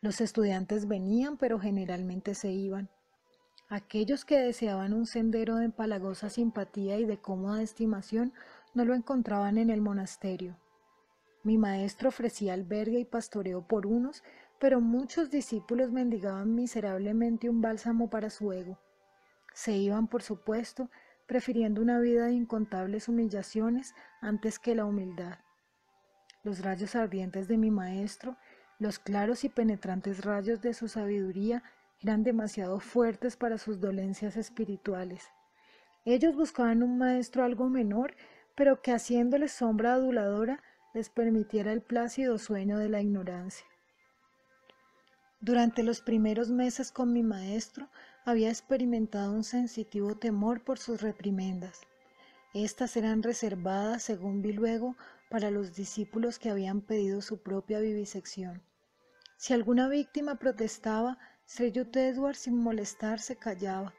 [0.00, 2.88] Los estudiantes venían, pero generalmente se iban.
[3.68, 8.32] Aquellos que deseaban un sendero de empalagosa simpatía y de cómoda estimación
[8.74, 10.56] no lo encontraban en el monasterio.
[11.44, 14.24] Mi maestro ofrecía albergue y pastoreo por unos,
[14.58, 18.78] pero muchos discípulos mendigaban miserablemente un bálsamo para su ego.
[19.52, 20.90] Se iban, por supuesto,
[21.26, 25.38] prefiriendo una vida de incontables humillaciones antes que la humildad.
[26.44, 28.38] Los rayos ardientes de mi maestro,
[28.78, 31.62] los claros y penetrantes rayos de su sabiduría
[32.00, 35.28] eran demasiado fuertes para sus dolencias espirituales.
[36.06, 38.14] Ellos buscaban un maestro algo menor,
[38.54, 40.62] pero que haciéndoles sombra aduladora
[40.94, 43.66] les permitiera el plácido sueño de la ignorancia.
[45.40, 47.90] Durante los primeros meses con mi maestro
[48.24, 51.82] había experimentado un sensitivo temor por sus reprimendas.
[52.54, 54.96] Estas eran reservadas, según vi luego,
[55.28, 58.62] para los discípulos que habían pedido su propia vivisección.
[59.36, 63.92] Si alguna víctima protestaba, Sreyut Edward sin molestarse callaba.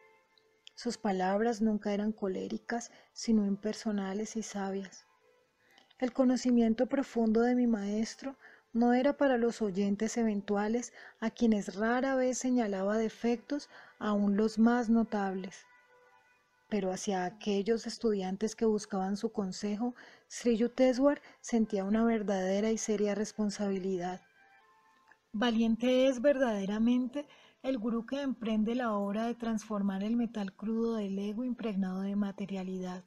[0.76, 5.06] Sus palabras nunca eran coléricas, sino impersonales y sabias.
[5.98, 8.36] El conocimiento profundo de mi maestro
[8.74, 10.92] no era para los oyentes eventuales
[11.22, 15.66] a quienes rara vez señalaba defectos aun los más notables.
[16.68, 19.96] Pero hacia aquellos estudiantes que buscaban su consejo,
[20.28, 24.20] Sri Yukteswar sentía una verdadera y seria responsabilidad.
[25.32, 27.26] Valiente es verdaderamente
[27.64, 32.18] el gurú que emprende la obra de transformar el metal crudo del ego impregnado de
[32.18, 33.06] materialidad.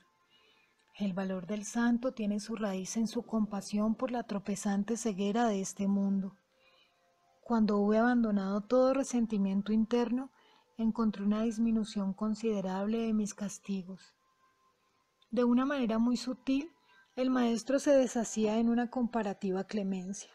[0.98, 5.60] El valor del santo tiene su raíz en su compasión por la tropezante ceguera de
[5.60, 6.36] este mundo.
[7.40, 10.32] Cuando hube abandonado todo resentimiento interno,
[10.76, 14.12] encontré una disminución considerable de mis castigos.
[15.30, 16.68] De una manera muy sutil,
[17.14, 20.32] el maestro se deshacía en una comparativa clemencia.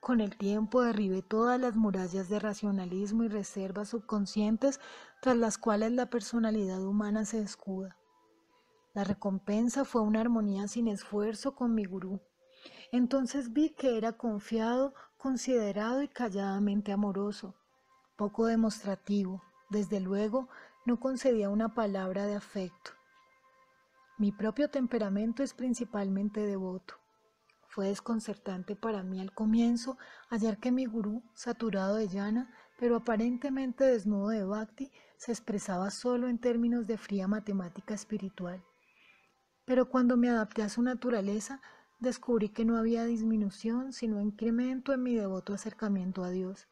[0.00, 4.80] Con el tiempo derribé todas las murallas de racionalismo y reservas subconscientes
[5.22, 7.96] tras las cuales la personalidad humana se escuda.
[8.94, 12.20] La recompensa fue una armonía sin esfuerzo con mi gurú.
[12.92, 17.56] Entonces vi que era confiado, considerado y calladamente amoroso,
[18.16, 19.42] poco demostrativo.
[19.68, 20.48] Desde luego,
[20.86, 22.92] no concedía una palabra de afecto.
[24.16, 26.94] Mi propio temperamento es principalmente devoto.
[27.66, 29.98] Fue desconcertante para mí al comienzo
[30.30, 36.28] hallar que mi gurú, saturado de llana, pero aparentemente desnudo de bhakti, se expresaba solo
[36.28, 38.62] en términos de fría matemática espiritual.
[39.64, 41.60] Pero cuando me adapté a su naturaleza,
[41.98, 46.68] descubrí que no había disminución, sino incremento en mi devoto acercamiento a Dios.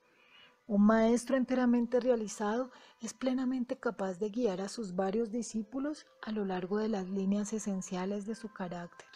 [0.67, 2.71] Un maestro enteramente realizado
[3.01, 7.53] es plenamente capaz de guiar a sus varios discípulos a lo largo de las líneas
[7.53, 9.09] esenciales de su carácter.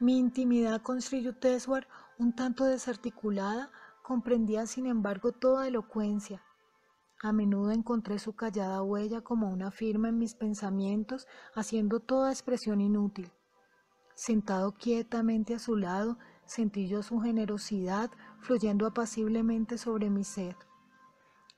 [0.00, 1.86] Mi intimidad con Sri Yukteswar,
[2.18, 3.70] un tanto desarticulada,
[4.02, 6.42] comprendía sin embargo toda elocuencia,
[7.24, 12.82] a menudo encontré su callada huella como una firma en mis pensamientos, haciendo toda expresión
[12.82, 13.32] inútil.
[14.14, 18.10] Sentado quietamente a su lado, sentí yo su generosidad
[18.40, 20.54] fluyendo apaciblemente sobre mi sed.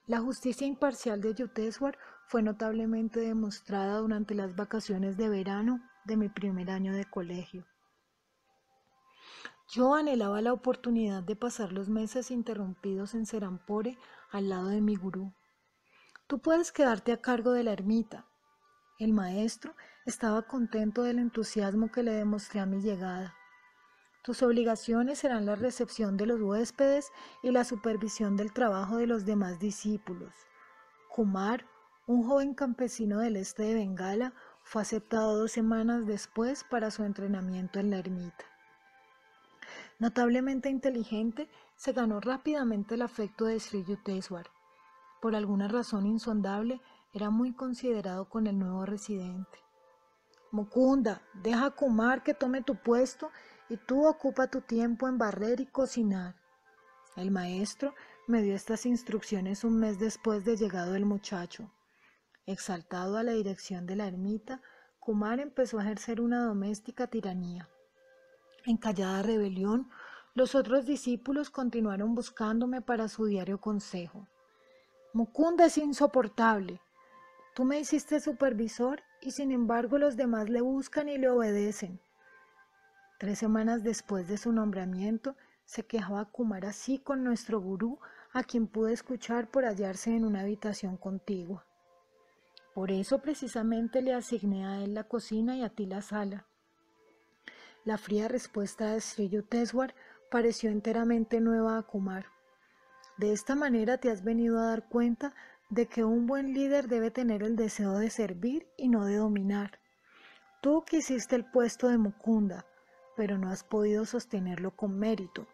[0.06, 1.98] La justicia imparcial de Yuteswar
[2.28, 7.66] fue notablemente demostrada durante las vacaciones de verano de mi primer año de colegio.
[9.70, 13.98] Yo anhelaba la oportunidad de pasar los meses interrumpidos en Serampore
[14.30, 15.32] al lado de mi gurú.
[16.28, 18.26] Tú puedes quedarte a cargo de la ermita.
[18.98, 23.36] El maestro estaba contento del entusiasmo que le demostré a mi llegada.
[24.24, 27.12] Tus obligaciones serán la recepción de los huéspedes
[27.44, 30.34] y la supervisión del trabajo de los demás discípulos.
[31.08, 31.64] Kumar,
[32.08, 34.32] un joven campesino del este de Bengala,
[34.64, 38.44] fue aceptado dos semanas después para su entrenamiento en la ermita.
[40.00, 44.55] Notablemente inteligente, se ganó rápidamente el afecto de Sri Yukteswar.
[45.26, 46.80] Por alguna razón insondable,
[47.12, 49.58] era muy considerado con el nuevo residente.
[50.52, 53.32] Mukunda, deja a Kumar que tome tu puesto
[53.68, 56.36] y tú ocupa tu tiempo en barrer y cocinar.
[57.16, 57.92] El maestro
[58.28, 61.72] me dio estas instrucciones un mes después de llegado el muchacho.
[62.46, 64.62] Exaltado a la dirección de la ermita,
[65.00, 67.68] Kumar empezó a ejercer una doméstica tiranía.
[68.64, 69.90] En callada rebelión,
[70.34, 74.28] los otros discípulos continuaron buscándome para su diario consejo.
[75.16, 76.78] Mukunda es insoportable.
[77.54, 82.00] Tú me hiciste supervisor y sin embargo los demás le buscan y le obedecen.
[83.18, 87.98] Tres semanas después de su nombramiento, se quejaba Kumar así con nuestro gurú,
[88.34, 91.64] a quien pude escuchar por hallarse en una habitación contigua.
[92.74, 96.44] Por eso precisamente le asigné a él la cocina y a ti la sala.
[97.86, 99.94] La fría respuesta de Sri Yukteswar
[100.30, 102.35] pareció enteramente nueva a Kumar.
[103.16, 105.34] De esta manera te has venido a dar cuenta
[105.70, 109.80] de que un buen líder debe tener el deseo de servir y no de dominar.
[110.60, 112.66] Tú quisiste el puesto de Mukunda,
[113.16, 115.48] pero no has podido sostenerlo con mérito,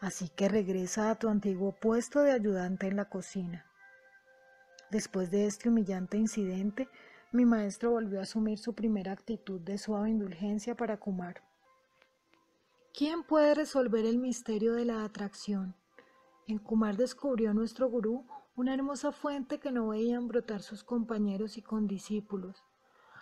[0.00, 3.66] así que regresa a tu antiguo puesto de ayudante en la cocina.
[4.90, 6.88] Después de este humillante incidente,
[7.32, 11.42] mi maestro volvió a asumir su primera actitud de suave indulgencia para Kumar.
[12.92, 15.74] ¿Quién puede resolver el misterio de la atracción?
[16.50, 18.26] En Kumar descubrió nuestro gurú
[18.56, 22.64] una hermosa fuente que no veían brotar sus compañeros y condiscípulos.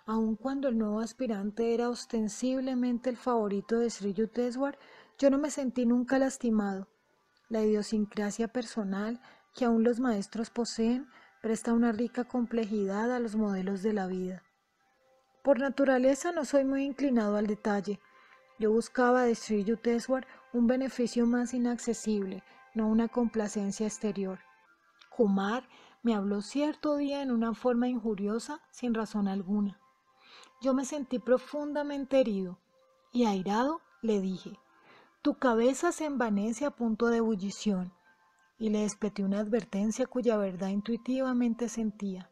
[0.07, 4.79] Aun cuando el nuevo aspirante era ostensiblemente el favorito de Sri Yukteswar,
[5.19, 6.87] yo no me sentí nunca lastimado.
[7.49, 9.21] La idiosincrasia personal
[9.53, 11.07] que aún los maestros poseen
[11.39, 14.41] presta una rica complejidad a los modelos de la vida.
[15.43, 17.99] Por naturaleza no soy muy inclinado al detalle,
[18.57, 22.43] yo buscaba de Sri Yukteswar un beneficio más inaccesible,
[22.79, 24.39] no una complacencia exterior.
[25.09, 25.67] Kumar
[26.01, 29.79] me habló cierto día en una forma injuriosa sin razón alguna.
[30.61, 32.57] Yo me sentí profundamente herido
[33.11, 34.57] y airado le dije,
[35.21, 37.93] tu cabeza se envanece a punto de ebullición
[38.57, 42.29] y le despeté una advertencia cuya verdad intuitivamente sentía.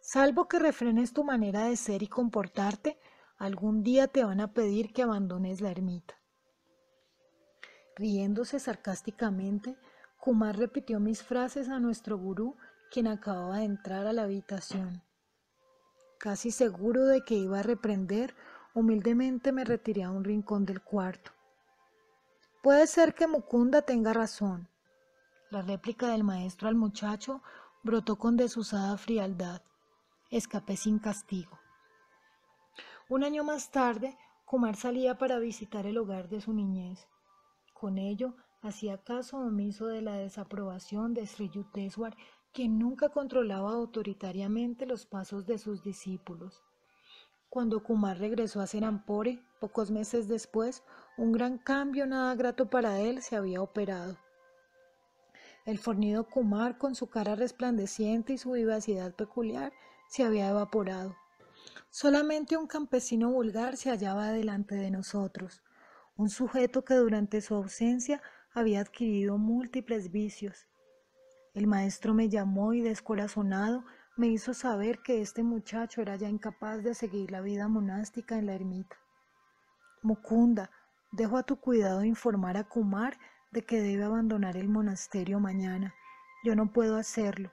[0.00, 2.98] Salvo que refrenes tu manera de ser y comportarte,
[3.40, 6.19] Algún día te van a pedir que abandones la ermita.
[8.00, 9.76] Riéndose sarcásticamente,
[10.18, 12.56] Kumar repitió mis frases a nuestro gurú,
[12.90, 15.02] quien acababa de entrar a la habitación.
[16.18, 18.34] Casi seguro de que iba a reprender,
[18.72, 21.32] humildemente me retiré a un rincón del cuarto.
[22.62, 24.66] Puede ser que Mukunda tenga razón.
[25.50, 27.42] La réplica del maestro al muchacho
[27.82, 29.60] brotó con desusada frialdad.
[30.30, 31.58] Escapé sin castigo.
[33.10, 37.09] Un año más tarde, Kumar salía para visitar el hogar de su niñez.
[37.80, 42.14] Con ello, hacía caso omiso de la desaprobación de Sri Yukteswar,
[42.52, 46.62] quien nunca controlaba autoritariamente los pasos de sus discípulos.
[47.48, 50.82] Cuando Kumar regresó a Serampore, pocos meses después,
[51.16, 54.18] un gran cambio nada grato para él se había operado.
[55.64, 59.72] El fornido Kumar, con su cara resplandeciente y su vivacidad peculiar,
[60.06, 61.16] se había evaporado.
[61.88, 65.62] Solamente un campesino vulgar se hallaba delante de nosotros,
[66.20, 68.20] un sujeto que durante su ausencia
[68.52, 70.66] había adquirido múltiples vicios.
[71.54, 73.86] El maestro me llamó y descorazonado
[74.18, 78.44] me hizo saber que este muchacho era ya incapaz de seguir la vida monástica en
[78.44, 78.98] la ermita.
[80.02, 80.70] Mukunda,
[81.10, 83.16] dejo a tu cuidado informar a Kumar
[83.50, 85.94] de que debe abandonar el monasterio mañana.
[86.44, 87.50] Yo no puedo hacerlo.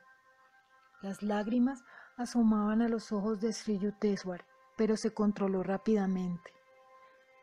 [1.01, 1.85] Las lágrimas
[2.17, 4.43] asomaban a los ojos de Sri Yukteswar,
[4.75, 6.56] pero se controló rápidamente.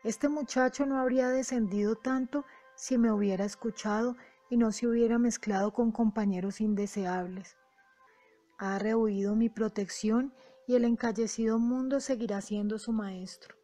[0.05, 2.45] Este muchacho no habría descendido tanto
[2.75, 4.15] si me hubiera escuchado
[4.51, 7.57] y no se hubiera mezclado con compañeros indeseables.
[8.59, 10.31] Ha rehuido mi protección
[10.67, 13.55] y el encallecido mundo seguirá siendo su maestro.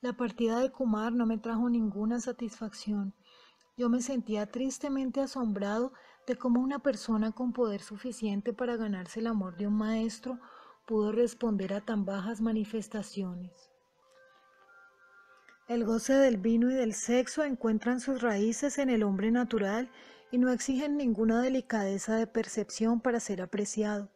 [0.00, 3.16] La partida de Kumar no me trajo ninguna satisfacción.
[3.76, 5.92] Yo me sentía tristemente asombrado
[6.24, 10.38] de cómo una persona con poder suficiente para ganarse el amor de un maestro
[10.86, 13.67] pudo responder a tan bajas manifestaciones.
[15.68, 19.90] El goce del vino y del sexo encuentran sus raíces en el hombre natural
[20.30, 24.08] y no exigen ninguna delicadeza de percepción para ser apreciado.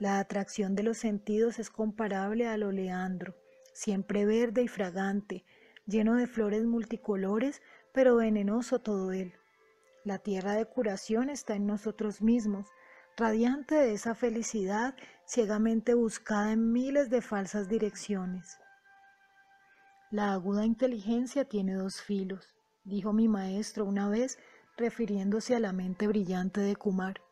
[0.00, 3.36] La atracción de los sentidos es comparable al oleandro,
[3.72, 5.44] siempre verde y fragante,
[5.86, 7.62] lleno de flores multicolores,
[7.92, 9.34] pero venenoso todo él.
[10.02, 12.66] La tierra de curación está en nosotros mismos,
[13.16, 14.96] radiante de esa felicidad
[15.28, 18.58] ciegamente buscada en miles de falsas direcciones.
[20.12, 22.54] La aguda inteligencia tiene dos filos,
[22.84, 24.38] dijo mi maestro una vez
[24.76, 27.22] refiriéndose a la mente brillante de Kumar.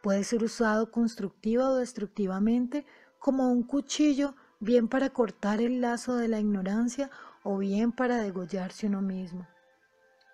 [0.00, 2.86] Puede ser usado constructiva o destructivamente
[3.18, 7.10] como un cuchillo, bien para cortar el lazo de la ignorancia
[7.42, 9.48] o bien para degollarse uno mismo.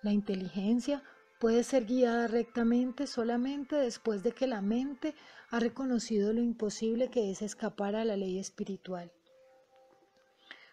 [0.03, 1.03] La inteligencia
[1.41, 5.15] puede ser guiada rectamente solamente después de que la mente
[5.49, 9.11] ha reconocido lo imposible que es escapar a la ley espiritual.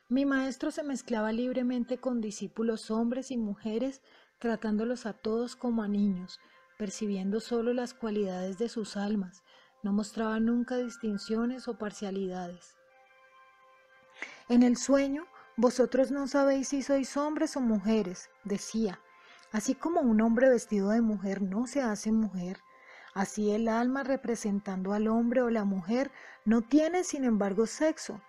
[0.10, 4.02] Mi maestro se mezclaba libremente con discípulos hombres y mujeres,
[4.40, 6.40] tratándolos a todos como a niños,
[6.78, 9.44] percibiendo solo las cualidades de sus almas,
[9.82, 12.76] no mostraba nunca distinciones o parcialidades.
[14.50, 15.26] En el sueño,
[15.56, 19.00] vosotros no sabéis si sois hombres o mujeres, decía,
[19.54, 22.60] Así como un hombre vestido de mujer no se hace mujer,
[23.14, 26.12] así el alma representando al hombre o la mujer
[26.44, 28.20] no tiene sin embargo sexo.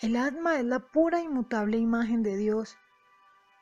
[0.00, 2.76] El alma es la pura inmutable imagen de Dios.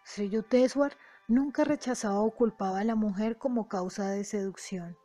[0.05, 0.97] Sri Yukteswar
[1.29, 4.97] nunca rechazaba o culpaba a la mujer como causa de seducción.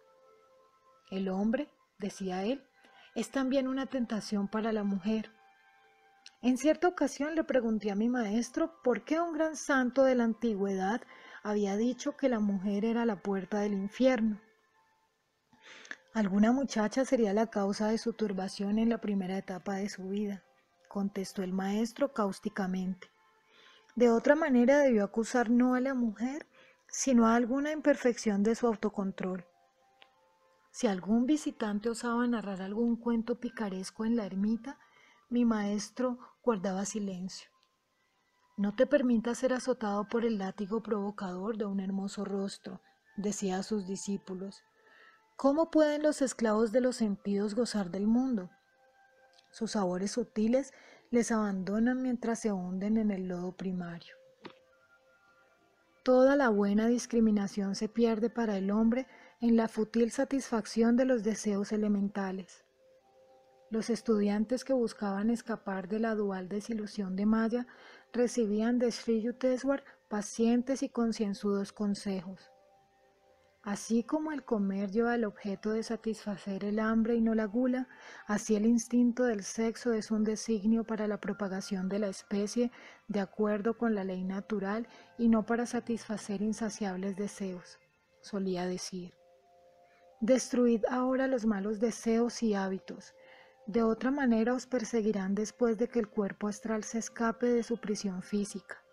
[1.12, 1.70] El hombre,
[2.00, 2.66] decía él,
[3.14, 5.32] es también una tentación para la mujer.
[6.42, 10.24] En cierta ocasión le pregunté a mi maestro por qué un gran santo de la
[10.24, 11.02] antigüedad
[11.44, 14.42] había dicho que la mujer era la puerta del infierno.
[16.14, 20.44] Alguna muchacha sería la causa de su turbación en la primera etapa de su vida,
[20.90, 23.10] contestó el maestro cáusticamente.
[23.96, 26.46] De otra manera debió acusar no a la mujer,
[26.88, 29.46] sino a alguna imperfección de su autocontrol.
[30.72, 34.78] Si algún visitante osaba narrar algún cuento picaresco en la ermita,
[35.30, 37.50] mi maestro guardaba silencio.
[38.58, 42.82] No te permitas ser azotado por el látigo provocador de un hermoso rostro,
[43.16, 44.64] decía a sus discípulos.
[45.38, 48.50] ¿Cómo pueden los esclavos de los sentidos gozar del mundo?
[49.52, 50.74] Sus sabores sutiles
[51.12, 54.16] les abandonan mientras se hunden en el lodo primario.
[56.04, 59.06] Toda la buena discriminación se pierde para el hombre
[59.42, 62.64] en la fútil satisfacción de los deseos elementales.
[63.70, 67.68] Los estudiantes que buscaban escapar de la dual desilusión de Maya
[68.12, 72.52] recibían de Sri Yukteswar pacientes y concienzudos consejos.
[73.62, 77.90] Así como el comer lleva el objeto de satisfacer el hambre y no la gula,
[78.26, 82.72] así el instinto del sexo es un designio para la propagación de la especie
[83.10, 84.88] de acuerdo con la ley natural
[85.18, 87.80] y no para satisfacer insaciables deseos,
[88.22, 89.14] solía decir.
[90.22, 93.14] Destruid ahora los malos deseos y hábitos,
[93.68, 97.78] de otra manera os perseguirán después de que el cuerpo astral se escape de su
[97.78, 98.84] prisión física.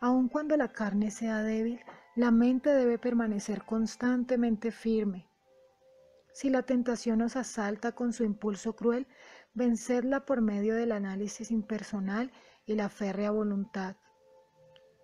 [0.00, 1.80] Aun cuando la carne sea débil,
[2.14, 5.28] la mente debe permanecer constantemente firme.
[6.32, 9.06] Si la tentación os asalta con su impulso cruel,
[9.54, 12.30] vencedla por medio del análisis impersonal
[12.66, 13.96] y la férrea voluntad.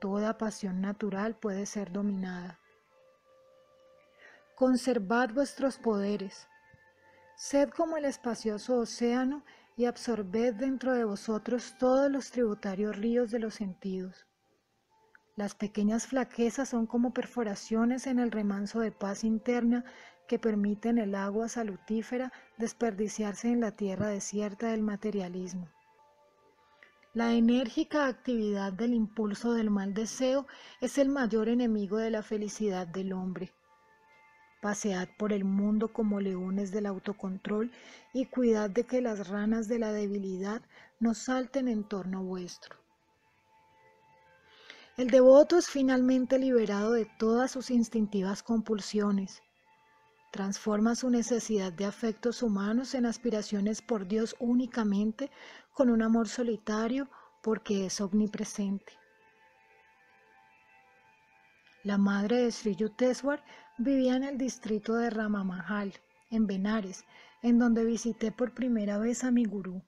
[0.01, 2.59] Toda pasión natural puede ser dominada.
[4.55, 6.49] Conservad vuestros poderes,
[7.39, 9.45] Sed como el espacioso océano
[9.77, 14.28] y absorbed dentro de vosotros todos los tributarios ríos de los sentidos.
[15.39, 19.85] Las pequeñas flaquezas son como perforaciones en el remanso de paz interna
[20.27, 25.69] que permiten el agua salutífera desperdiciarse en la tierra desierta del materialismo.
[27.15, 30.49] La enérgica actividad del impulso del mal deseo
[30.81, 33.53] es el mayor enemigo de la felicidad del hombre.
[34.61, 37.71] Pasead por el mundo como leones del autocontrol
[38.13, 40.63] y cuidad de que las ranas de la debilidad
[40.99, 42.88] no salten en torno vuestro.
[44.99, 49.41] El devoto es finalmente liberado de todas sus instintivas compulsiones.
[50.33, 55.31] Transforma su necesidad de afectos humanos en aspiraciones por Dios únicamente
[55.73, 57.09] con un amor solitario
[57.43, 58.93] porque es omnipresente.
[61.85, 63.43] La madre de Sri Yukteswar
[63.81, 65.95] Vivía en el distrito de Ramamahal,
[66.31, 67.05] en Benares,
[67.43, 69.85] en donde visité por primera vez a mi gurú.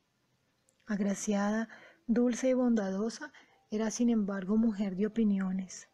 [0.86, 1.68] Agraciada,
[2.06, 3.32] dulce y bondadosa,
[3.70, 5.88] era sin embargo mujer de opiniones.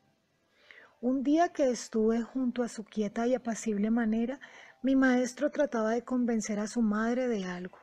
[1.03, 4.41] Un día que estuve junto a su quieta y apacible manera,
[4.83, 7.79] mi maestro trataba de convencer a su madre de algo.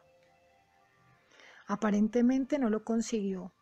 [1.67, 3.53] Aparentemente no lo consiguió,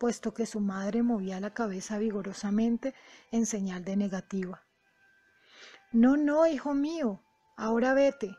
[0.00, 2.94] puesto que su madre movía la cabeza vigorosamente
[3.30, 4.64] en señal de negativa.
[5.92, 7.22] No, no, hijo mío,
[7.56, 8.36] ahora vete.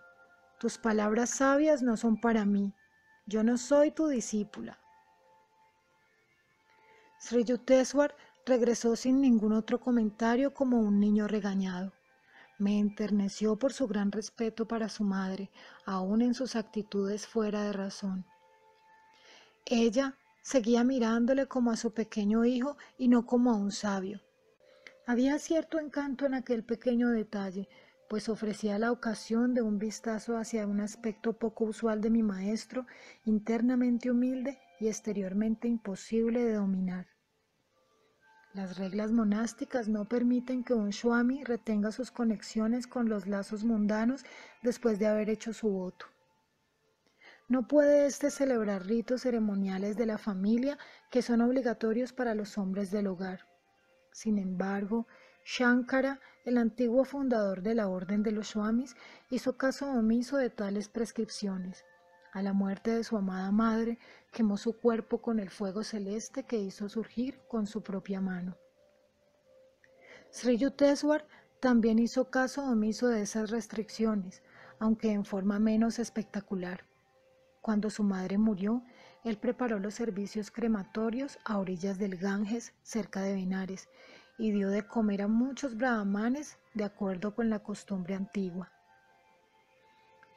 [0.59, 2.73] Tus palabras sabias no son para mí.
[3.25, 4.80] Yo no soy tu discípula.
[7.23, 7.45] Sri
[8.47, 11.93] regresó sin ningún otro comentario como un niño regañado.
[12.57, 15.51] Me enterneció por su gran respeto para su madre,
[15.85, 18.25] aun en sus actitudes fuera de razón.
[19.65, 24.19] Ella seguía mirándole como a su pequeño hijo y no como a un sabio.
[25.05, 27.69] Había cierto encanto en aquel pequeño detalle,
[28.09, 32.87] pues ofrecía la ocasión de un vistazo hacia un aspecto poco usual de mi maestro,
[33.25, 37.07] internamente humilde y exteriormente imposible de dominar.
[38.53, 44.25] Las reglas monásticas no permiten que un Swami retenga sus conexiones con los lazos mundanos
[44.63, 46.07] después de haber hecho su voto.
[47.47, 50.77] No puede éste celebrar ritos ceremoniales de la familia
[51.11, 53.47] que son obligatorios para los hombres del hogar.
[54.11, 55.07] Sin embargo,
[55.45, 58.95] Shankara, el antiguo fundador de la Orden de los Swamis,
[59.29, 61.85] hizo caso omiso de tales prescripciones.
[62.33, 63.99] A la muerte de su amada madre,
[64.31, 68.55] quemó su cuerpo con el fuego celeste que hizo surgir con su propia mano.
[70.31, 71.27] Sri Yukteswar
[71.59, 74.41] también hizo caso omiso de esas restricciones,
[74.79, 76.85] aunque en forma menos espectacular.
[77.59, 78.81] Cuando su madre murió,
[79.25, 83.89] él preparó los servicios crematorios a orillas del Ganges, cerca de Benares,
[84.37, 88.71] y dio de comer a muchos brahmanes de acuerdo con la costumbre antigua.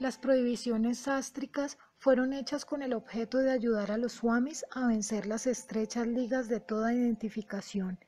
[0.00, 5.24] Las prohibiciones sástricas fueron hechas con el objeto de ayudar a los swamis a vencer
[5.24, 8.00] las estrechas ligas de toda identificación.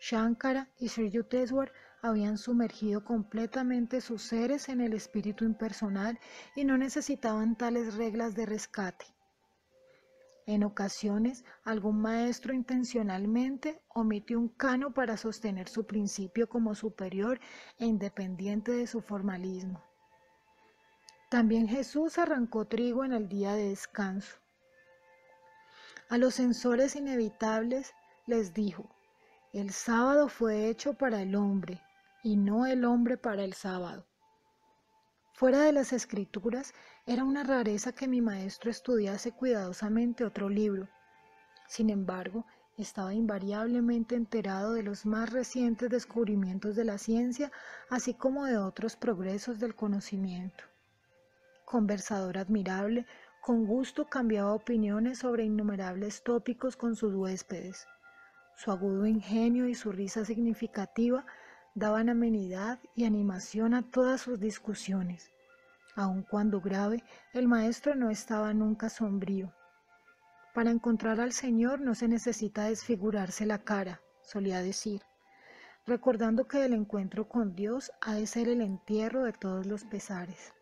[0.00, 1.72] Shankara y Sri Yukteswar
[2.02, 6.18] habían sumergido completamente sus seres en el espíritu impersonal
[6.56, 9.06] y no necesitaban tales reglas de rescate.
[10.46, 17.38] En ocasiones, algún maestro intencionalmente omite un cano para sostener su principio como superior
[17.78, 19.89] e independiente de su formalismo.
[21.30, 24.34] También Jesús arrancó trigo en el día de descanso.
[26.08, 27.94] A los censores inevitables
[28.26, 28.90] les dijo,
[29.52, 31.80] el sábado fue hecho para el hombre
[32.24, 34.04] y no el hombre para el sábado.
[35.32, 36.74] Fuera de las escrituras,
[37.06, 40.88] era una rareza que mi maestro estudiase cuidadosamente otro libro.
[41.68, 42.44] Sin embargo,
[42.76, 47.52] estaba invariablemente enterado de los más recientes descubrimientos de la ciencia,
[47.88, 50.69] así como de otros progresos del conocimiento
[51.70, 53.06] conversador admirable,
[53.40, 57.86] con gusto cambiaba opiniones sobre innumerables tópicos con sus huéspedes.
[58.56, 61.24] Su agudo ingenio y su risa significativa
[61.76, 65.30] daban amenidad y animación a todas sus discusiones.
[65.94, 69.54] Aun cuando grave, el maestro no estaba nunca sombrío.
[70.52, 75.02] Para encontrar al Señor no se necesita desfigurarse la cara, solía decir,
[75.86, 80.52] recordando que el encuentro con Dios ha de ser el entierro de todos los pesares.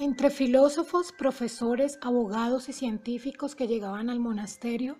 [0.00, 4.96] Entre filósofos, profesores, abogados y científicos que llegaban al monasterio,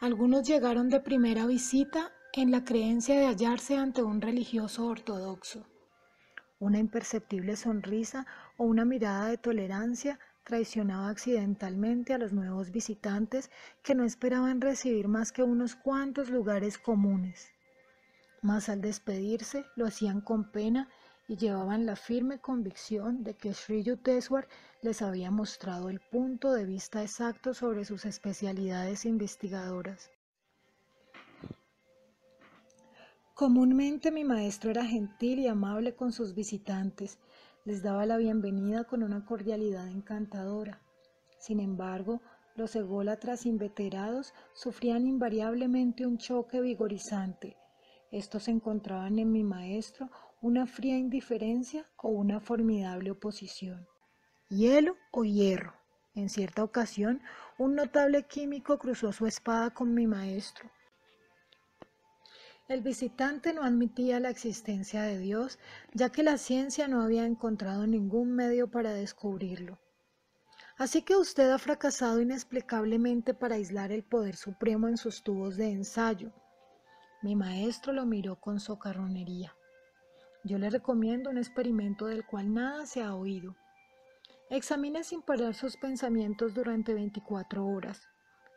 [0.00, 5.66] algunos llegaron de primera visita en la creencia de hallarse ante un religioso ortodoxo.
[6.60, 8.26] Una imperceptible sonrisa
[8.56, 13.50] o una mirada de tolerancia traicionaba accidentalmente a los nuevos visitantes
[13.82, 17.52] que no esperaban recibir más que unos cuantos lugares comunes.
[18.40, 20.88] Mas al despedirse lo hacían con pena
[21.28, 24.48] y llevaban la firme convicción de que Sri Yukteswar
[24.80, 30.10] les había mostrado el punto de vista exacto sobre sus especialidades investigadoras.
[33.34, 37.18] Comúnmente mi maestro era gentil y amable con sus visitantes,
[37.64, 40.80] les daba la bienvenida con una cordialidad encantadora.
[41.38, 42.22] Sin embargo,
[42.56, 47.56] los ególatras inveterados sufrían invariablemente un choque vigorizante.
[48.10, 50.10] Estos encontraban en mi maestro
[50.40, 53.86] una fría indiferencia o una formidable oposición.
[54.48, 55.74] Hielo o hierro.
[56.14, 57.20] En cierta ocasión,
[57.58, 60.70] un notable químico cruzó su espada con mi maestro.
[62.68, 65.58] El visitante no admitía la existencia de Dios,
[65.92, 69.78] ya que la ciencia no había encontrado ningún medio para descubrirlo.
[70.76, 75.72] Así que usted ha fracasado inexplicablemente para aislar el poder supremo en sus tubos de
[75.72, 76.30] ensayo.
[77.22, 79.57] Mi maestro lo miró con socarronería.
[80.48, 83.54] Yo le recomiendo un experimento del cual nada se ha oído.
[84.48, 88.08] Examine sin parar sus pensamientos durante 24 horas.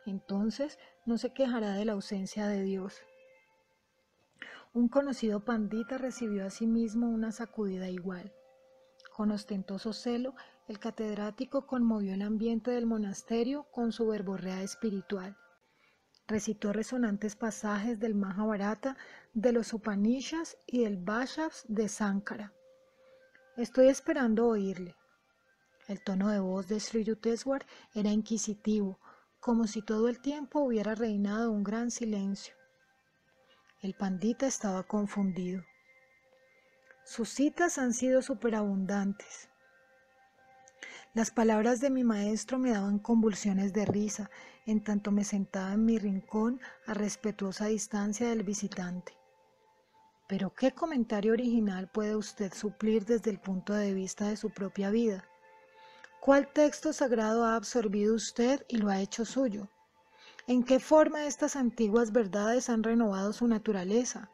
[0.06, 3.02] Entonces no se quejará de la ausencia de Dios.
[4.72, 8.32] un conocido pandita recibió a sí mismo una sacudida igual.
[9.14, 10.34] Con ostentoso celo,
[10.68, 15.36] el catedrático conmovió el ambiente del monasterio con su verborrea espiritual.
[16.28, 18.96] Recitó resonantes pasajes del Mahabharata,
[19.34, 22.52] de los Upanishads y del Vaishnavas de Sankara.
[23.56, 24.96] Estoy esperando oírle.
[25.88, 28.98] El tono de voz de Sri Yukteswar era inquisitivo,
[29.40, 32.54] como si todo el tiempo hubiera reinado un gran silencio.
[33.82, 35.64] El pandita estaba confundido.
[37.04, 39.48] Sus citas han sido superabundantes.
[41.14, 44.30] Las palabras de mi maestro me daban convulsiones de risa,
[44.64, 49.12] en tanto me sentaba en mi rincón a respetuosa distancia del visitante.
[50.26, 54.88] Pero ¿qué comentario original puede usted suplir desde el punto de vista de su propia
[54.88, 55.28] vida?
[56.18, 59.68] ¿Cuál texto sagrado ha absorbido usted y lo ha hecho suyo?
[60.46, 64.30] ¿En qué forma estas antiguas verdades han renovado su naturaleza?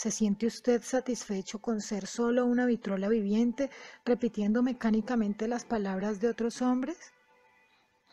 [0.00, 3.68] ¿Se siente usted satisfecho con ser solo una vitrola viviente
[4.06, 7.12] repitiendo mecánicamente las palabras de otros hombres?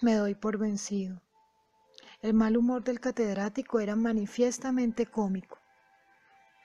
[0.02, 1.22] Me doy por vencido.
[2.22, 5.60] El mal humor del catedrático era manifiestamente cómico.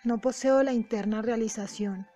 [0.03, 2.09] No poseo la interna realización.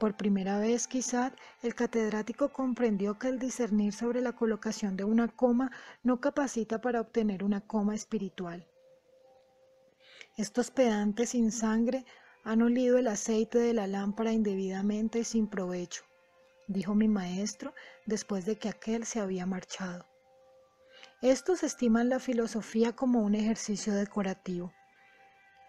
[0.00, 1.32] Por primera vez, quizá,
[1.62, 5.70] el catedrático comprendió que el discernir sobre la colocación de una coma
[6.02, 8.66] no capacita para obtener una coma espiritual.
[10.38, 12.04] Estos pedantes sin sangre
[12.44, 16.04] han olido el aceite de la lámpara indebidamente y sin provecho,
[16.68, 17.74] dijo mi maestro
[18.06, 20.06] después de que aquel se había marchado.
[21.22, 24.72] Estos estiman la filosofía como un ejercicio decorativo.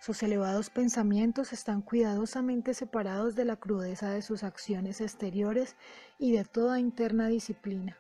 [0.02, 5.78] Sus elevados pensamientos están cuidadosamente separados de la crudeza de sus acciones exteriores
[6.20, 7.98] y de toda interna disciplina.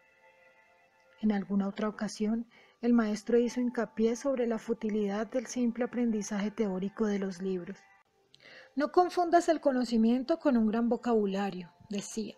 [1.19, 2.45] En alguna otra ocasión,
[2.81, 7.77] el maestro hizo hincapié sobre la futilidad del simple aprendizaje teórico de los libros.
[8.75, 12.35] No confundas el conocimiento con un gran vocabulario, decía.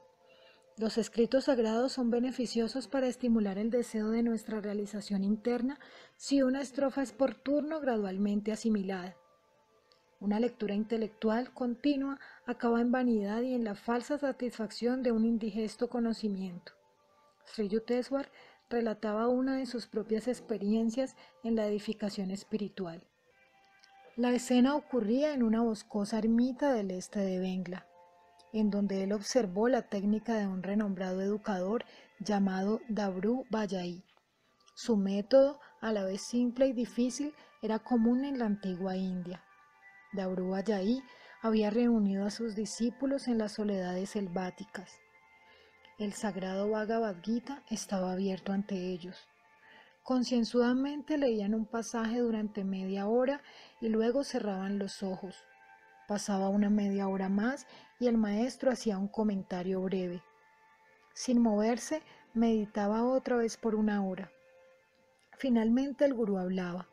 [0.78, 5.80] Los escritos sagrados son beneficiosos para estimular el deseo de nuestra realización interna
[6.16, 9.16] si una estrofa es por turno gradualmente asimilada.
[10.20, 15.90] Una lectura intelectual continua acaba en vanidad y en la falsa satisfacción de un indigesto
[15.90, 16.74] conocimiento.
[17.46, 18.32] Sri Yukteswar
[18.72, 23.06] relataba una de sus propias experiencias en la edificación espiritual.
[24.15, 27.85] La escena ocurría en una boscosa ermita del este de Bengla,
[28.53, 31.85] en donde él observó la técnica de un renombrado educador
[32.19, 34.03] llamado Dabru Bayai.
[34.73, 39.43] Su método, a la vez simple y difícil, era común en la antigua India.
[40.14, 41.03] Dabru Bayai
[41.41, 45.02] había reunido a sus discípulos en las soledades selváticas
[46.03, 49.28] el sagrado Bhagavad Gita estaba abierto ante ellos.
[50.02, 53.44] Concienzudamente leían un pasaje durante media hora
[53.80, 55.44] y luego cerraban los ojos.
[56.07, 57.68] Pasaba una media hora más
[57.99, 60.23] y el maestro hacía un comentario breve.
[61.14, 62.02] Sin moverse,
[62.34, 64.32] meditaba otra vez por una hora.
[65.38, 66.88] Finalmente el gurú hablaba.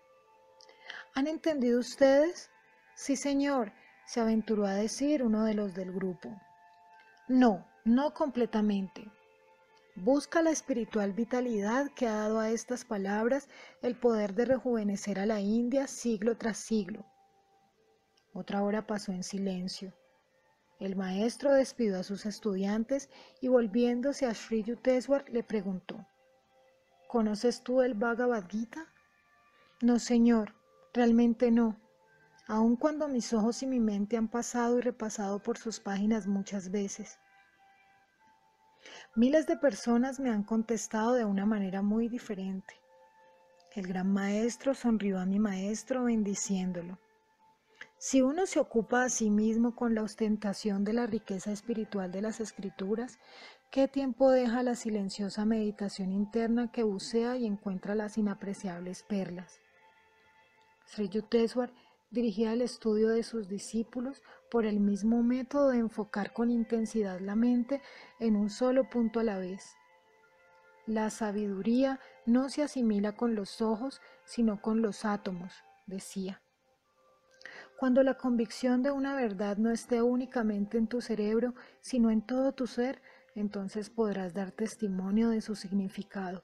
[1.14, 2.50] ¿Han entendido ustedes?
[2.94, 3.72] Sí, señor,
[4.06, 6.28] se aventuró a decir uno de los del grupo.
[7.26, 9.10] No, no completamente.
[9.96, 13.48] Busca la espiritual vitalidad que ha dado a estas palabras
[13.82, 17.06] el poder de rejuvenecer a la India siglo tras siglo.
[18.34, 19.94] Otra hora pasó en silencio.
[20.78, 23.08] El maestro despidió a sus estudiantes
[23.40, 26.06] y volviéndose a Sri Yukteswar le preguntó,
[27.08, 28.86] ¿Conoces tú el Bhagavad Gita?
[29.80, 30.54] No, señor,
[30.92, 31.80] realmente no,
[32.46, 36.70] aun cuando mis ojos y mi mente han pasado y repasado por sus páginas muchas
[36.70, 37.18] veces.
[39.14, 42.74] Miles de personas me han contestado de una manera muy diferente.
[43.74, 46.98] El gran maestro sonrió a mi maestro bendiciéndolo.
[47.96, 52.22] Si uno se ocupa a sí mismo con la ostentación de la riqueza espiritual de
[52.22, 53.18] las escrituras,
[53.70, 59.60] ¿qué tiempo deja la silenciosa meditación interna que bucea y encuentra las inapreciables perlas?
[60.86, 61.72] Sri Yukteswar
[62.10, 67.36] dirigía el estudio de sus discípulos por el mismo método de enfocar con intensidad la
[67.36, 67.82] mente
[68.18, 69.74] en un solo punto a la vez.
[70.86, 75.52] La sabiduría no se asimila con los ojos, sino con los átomos,
[75.86, 76.40] decía.
[77.78, 82.52] Cuando la convicción de una verdad no esté únicamente en tu cerebro, sino en todo
[82.52, 83.02] tu ser,
[83.34, 86.42] entonces podrás dar testimonio de su significado.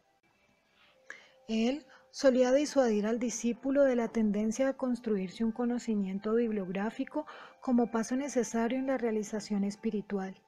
[1.49, 7.27] Él solía disuadir al discípulo de la tendencia a construirse un conocimiento bibliográfico
[7.61, 10.41] como paso necesario en la realización espiritual.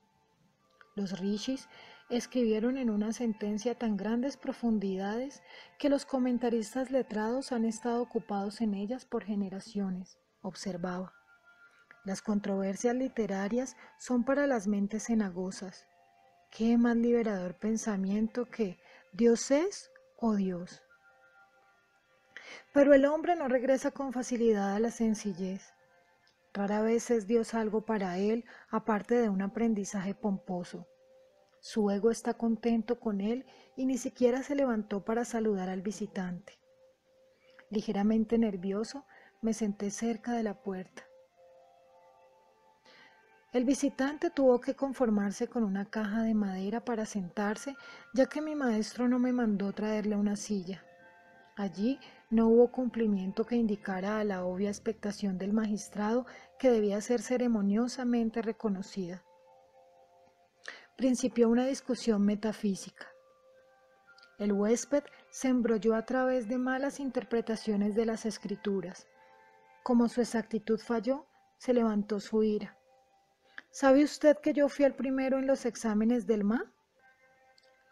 [0.94, 1.68] Los rishis
[2.08, 5.42] escribieron en una sentencia tan grandes profundidades
[5.76, 11.14] que los comentaristas letrados han estado ocupados en ellas por generaciones, observaba.
[12.04, 15.88] Las controversias literarias son para las mentes cenagosas.
[16.52, 18.78] ¿Qué más liberador pensamiento que
[19.12, 20.85] Dios es o Dios?
[22.72, 25.72] Pero el hombre no regresa con facilidad a la sencillez.
[26.52, 30.86] Rara vez es Dios algo para él aparte de un aprendizaje pomposo.
[31.60, 33.44] Su ego está contento con él
[33.76, 36.58] y ni siquiera se levantó para saludar al visitante.
[37.70, 39.04] Ligeramente nervioso,
[39.42, 41.02] me senté cerca de la puerta.
[43.52, 47.74] El visitante tuvo que conformarse con una caja de madera para sentarse,
[48.12, 50.84] ya que mi maestro no me mandó traerle una silla.
[51.56, 51.98] Allí
[52.28, 56.26] no hubo cumplimiento que indicara a la obvia expectación del magistrado
[56.58, 59.22] que debía ser ceremoniosamente reconocida.
[60.96, 63.06] Principió una discusión metafísica.
[64.38, 69.06] El huésped se embrolló a través de malas interpretaciones de las escrituras.
[69.84, 71.26] Como su exactitud falló,
[71.58, 72.76] se levantó su ira.
[73.70, 76.64] ¿Sabe usted que yo fui el primero en los exámenes del MA?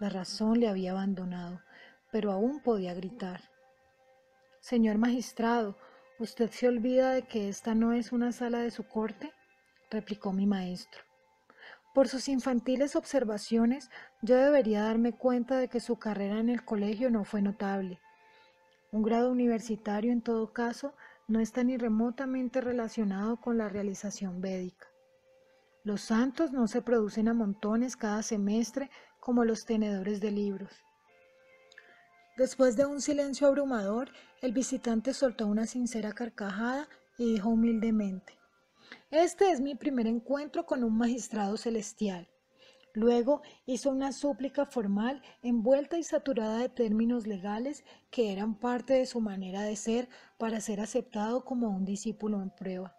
[0.00, 1.60] La razón le había abandonado,
[2.10, 3.53] pero aún podía gritar.
[4.64, 5.76] Señor magistrado,
[6.18, 9.30] ¿usted se olvida de que esta no es una sala de su corte?
[9.90, 11.02] replicó mi maestro.
[11.92, 13.90] Por sus infantiles observaciones,
[14.22, 18.00] yo debería darme cuenta de que su carrera en el colegio no fue notable.
[18.90, 20.94] Un grado universitario, en todo caso,
[21.28, 24.86] no está ni remotamente relacionado con la realización védica.
[25.82, 30.83] Los santos no se producen a montones cada semestre como los tenedores de libros.
[32.36, 34.10] Después de un silencio abrumador,
[34.42, 38.36] el visitante soltó una sincera carcajada y dijo humildemente,
[39.12, 42.28] Este es mi primer encuentro con un magistrado celestial.
[42.92, 49.06] Luego hizo una súplica formal envuelta y saturada de términos legales que eran parte de
[49.06, 52.96] su manera de ser para ser aceptado como un discípulo en prueba.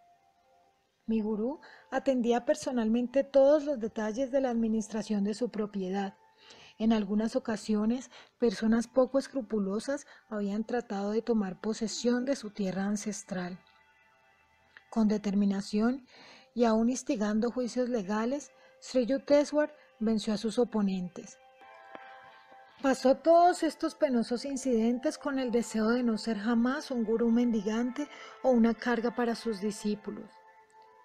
[1.07, 1.59] Mi gurú
[1.91, 6.15] atendía personalmente todos los detalles de la administración de su propiedad.
[6.77, 13.59] En algunas ocasiones, personas poco escrupulosas habían tratado de tomar posesión de su tierra ancestral.
[14.89, 16.05] Con determinación
[16.53, 21.37] y aún instigando juicios legales, Sri Yukteswar venció a sus oponentes.
[22.81, 28.09] Pasó todos estos penosos incidentes con el deseo de no ser jamás un gurú mendigante
[28.43, 30.29] o una carga para sus discípulos.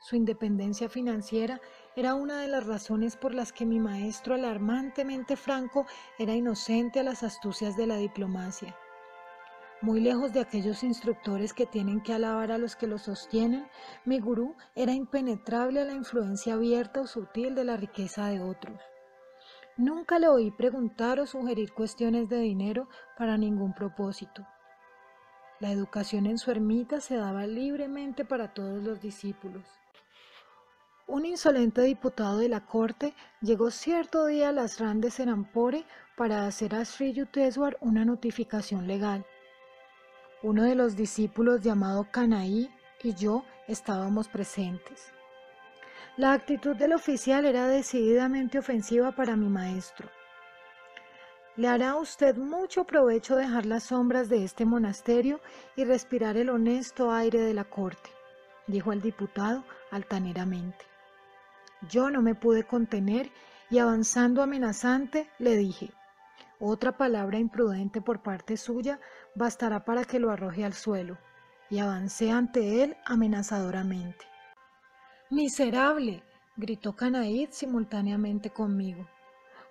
[0.01, 1.60] Su independencia financiera
[1.94, 5.85] era una de las razones por las que mi maestro alarmantemente franco
[6.18, 8.74] era inocente a las astucias de la diplomacia.
[9.82, 13.66] Muy lejos de aquellos instructores que tienen que alabar a los que los sostienen,
[14.06, 18.81] mi gurú era impenetrable a la influencia abierta o sutil de la riqueza de otros.
[19.77, 24.47] Nunca le oí preguntar o sugerir cuestiones de dinero para ningún propósito.
[25.60, 29.80] La educación en su ermita se daba libremente para todos los discípulos.
[31.12, 35.85] Un insolente diputado de la corte llegó cierto día a las Randes en Ampore
[36.16, 39.27] para hacer a Sri Yukteswar una notificación legal.
[40.45, 42.70] Uno de los discípulos llamado Kanaí
[43.03, 45.12] y yo estábamos presentes.
[46.16, 50.09] La actitud del oficial era decididamente ofensiva para mi maestro.
[51.57, 55.41] Le hará a usted mucho provecho dejar las sombras de este monasterio
[55.74, 58.11] y respirar el honesto aire de la corte,
[58.69, 60.91] dijo el diputado altaneramente.
[61.89, 63.31] Yo no me pude contener
[63.70, 65.93] y avanzando amenazante le dije,
[66.59, 69.01] otra palabra imprudente por parte suya
[69.35, 71.16] bastará para que lo arroje al suelo,
[71.70, 74.27] y avancé ante él amenazadoramente.
[75.31, 76.23] Miserable,
[76.57, 79.09] gritó Canaid simultáneamente conmigo.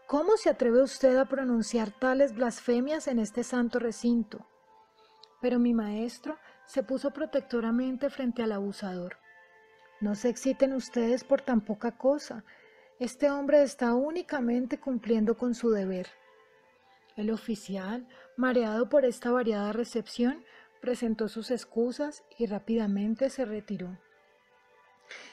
[0.07, 4.48] ¿Cómo se atreve usted a pronunciar tales blasfemias en este santo recinto?
[5.41, 9.18] Pero mi maestro se puso protectoramente frente al abusador.
[10.01, 12.43] No se exciten ustedes por tan poca cosa.
[12.99, 16.07] Este hombre está únicamente cumpliendo con su deber.
[17.17, 18.07] El oficial,
[18.38, 20.43] mareado por esta variada recepción,
[20.80, 23.97] presentó sus excusas y rápidamente se retiró.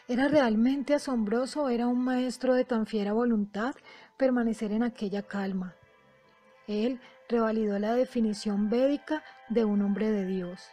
[0.08, 3.74] Era realmente asombroso era un maestro de tan fiera voluntad
[4.16, 5.76] permanecer en aquella calma.
[6.66, 10.66] Él revalidó la definición védica de un hombre de Dios.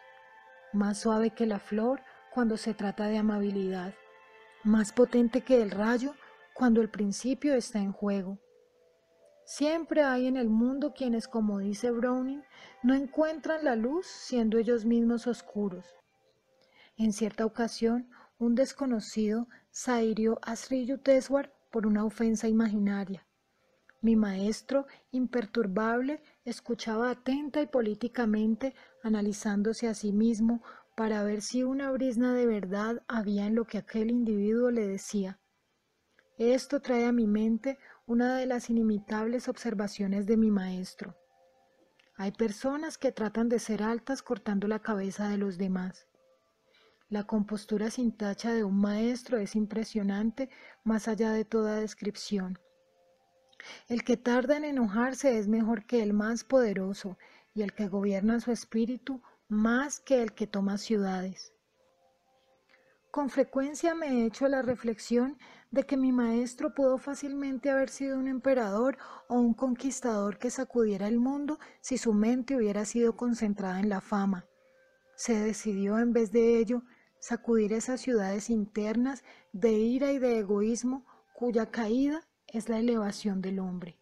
[0.71, 2.01] Más suave que la flor,
[2.33, 3.93] cuando se trata de amabilidad,
[4.63, 6.15] más potente que el rayo
[6.55, 8.39] cuando el principio está en juego.
[9.45, 12.41] Siempre hay en el mundo quienes, como dice Browning,
[12.81, 15.85] no encuentran la luz siendo ellos mismos oscuros.
[16.97, 23.27] En cierta ocasión, un desconocido sahirió a Sri Yukteswar por una ofensa imaginaria.
[24.01, 28.73] Mi maestro, imperturbable, escuchaba atenta y políticamente,
[29.03, 30.61] analizándose a sí mismo
[30.95, 35.39] para ver si una brisna de verdad había en lo que aquel individuo le decía.
[36.37, 41.15] Esto trae a mi mente una de las inimitables observaciones de mi maestro.
[42.15, 46.07] Hay personas que tratan de ser altas cortando la cabeza de los demás.
[47.09, 50.49] La compostura sin tacha de un maestro es impresionante
[50.83, 52.59] más allá de toda descripción.
[53.87, 57.17] El que tarda en enojarse es mejor que el más poderoso
[57.53, 59.21] y el que gobierna su espíritu
[59.53, 61.53] más que el que toma ciudades.
[63.11, 65.37] Con frecuencia me he hecho la reflexión
[65.69, 68.97] de que mi maestro pudo fácilmente haber sido un emperador
[69.27, 74.01] o un conquistador que sacudiera el mundo si su mente hubiera sido concentrada en la
[74.01, 74.47] fama.
[75.15, 76.83] Se decidió en vez de ello
[77.19, 83.59] sacudir esas ciudades internas de ira y de egoísmo cuya caída es la elevación del
[83.59, 83.99] hombre.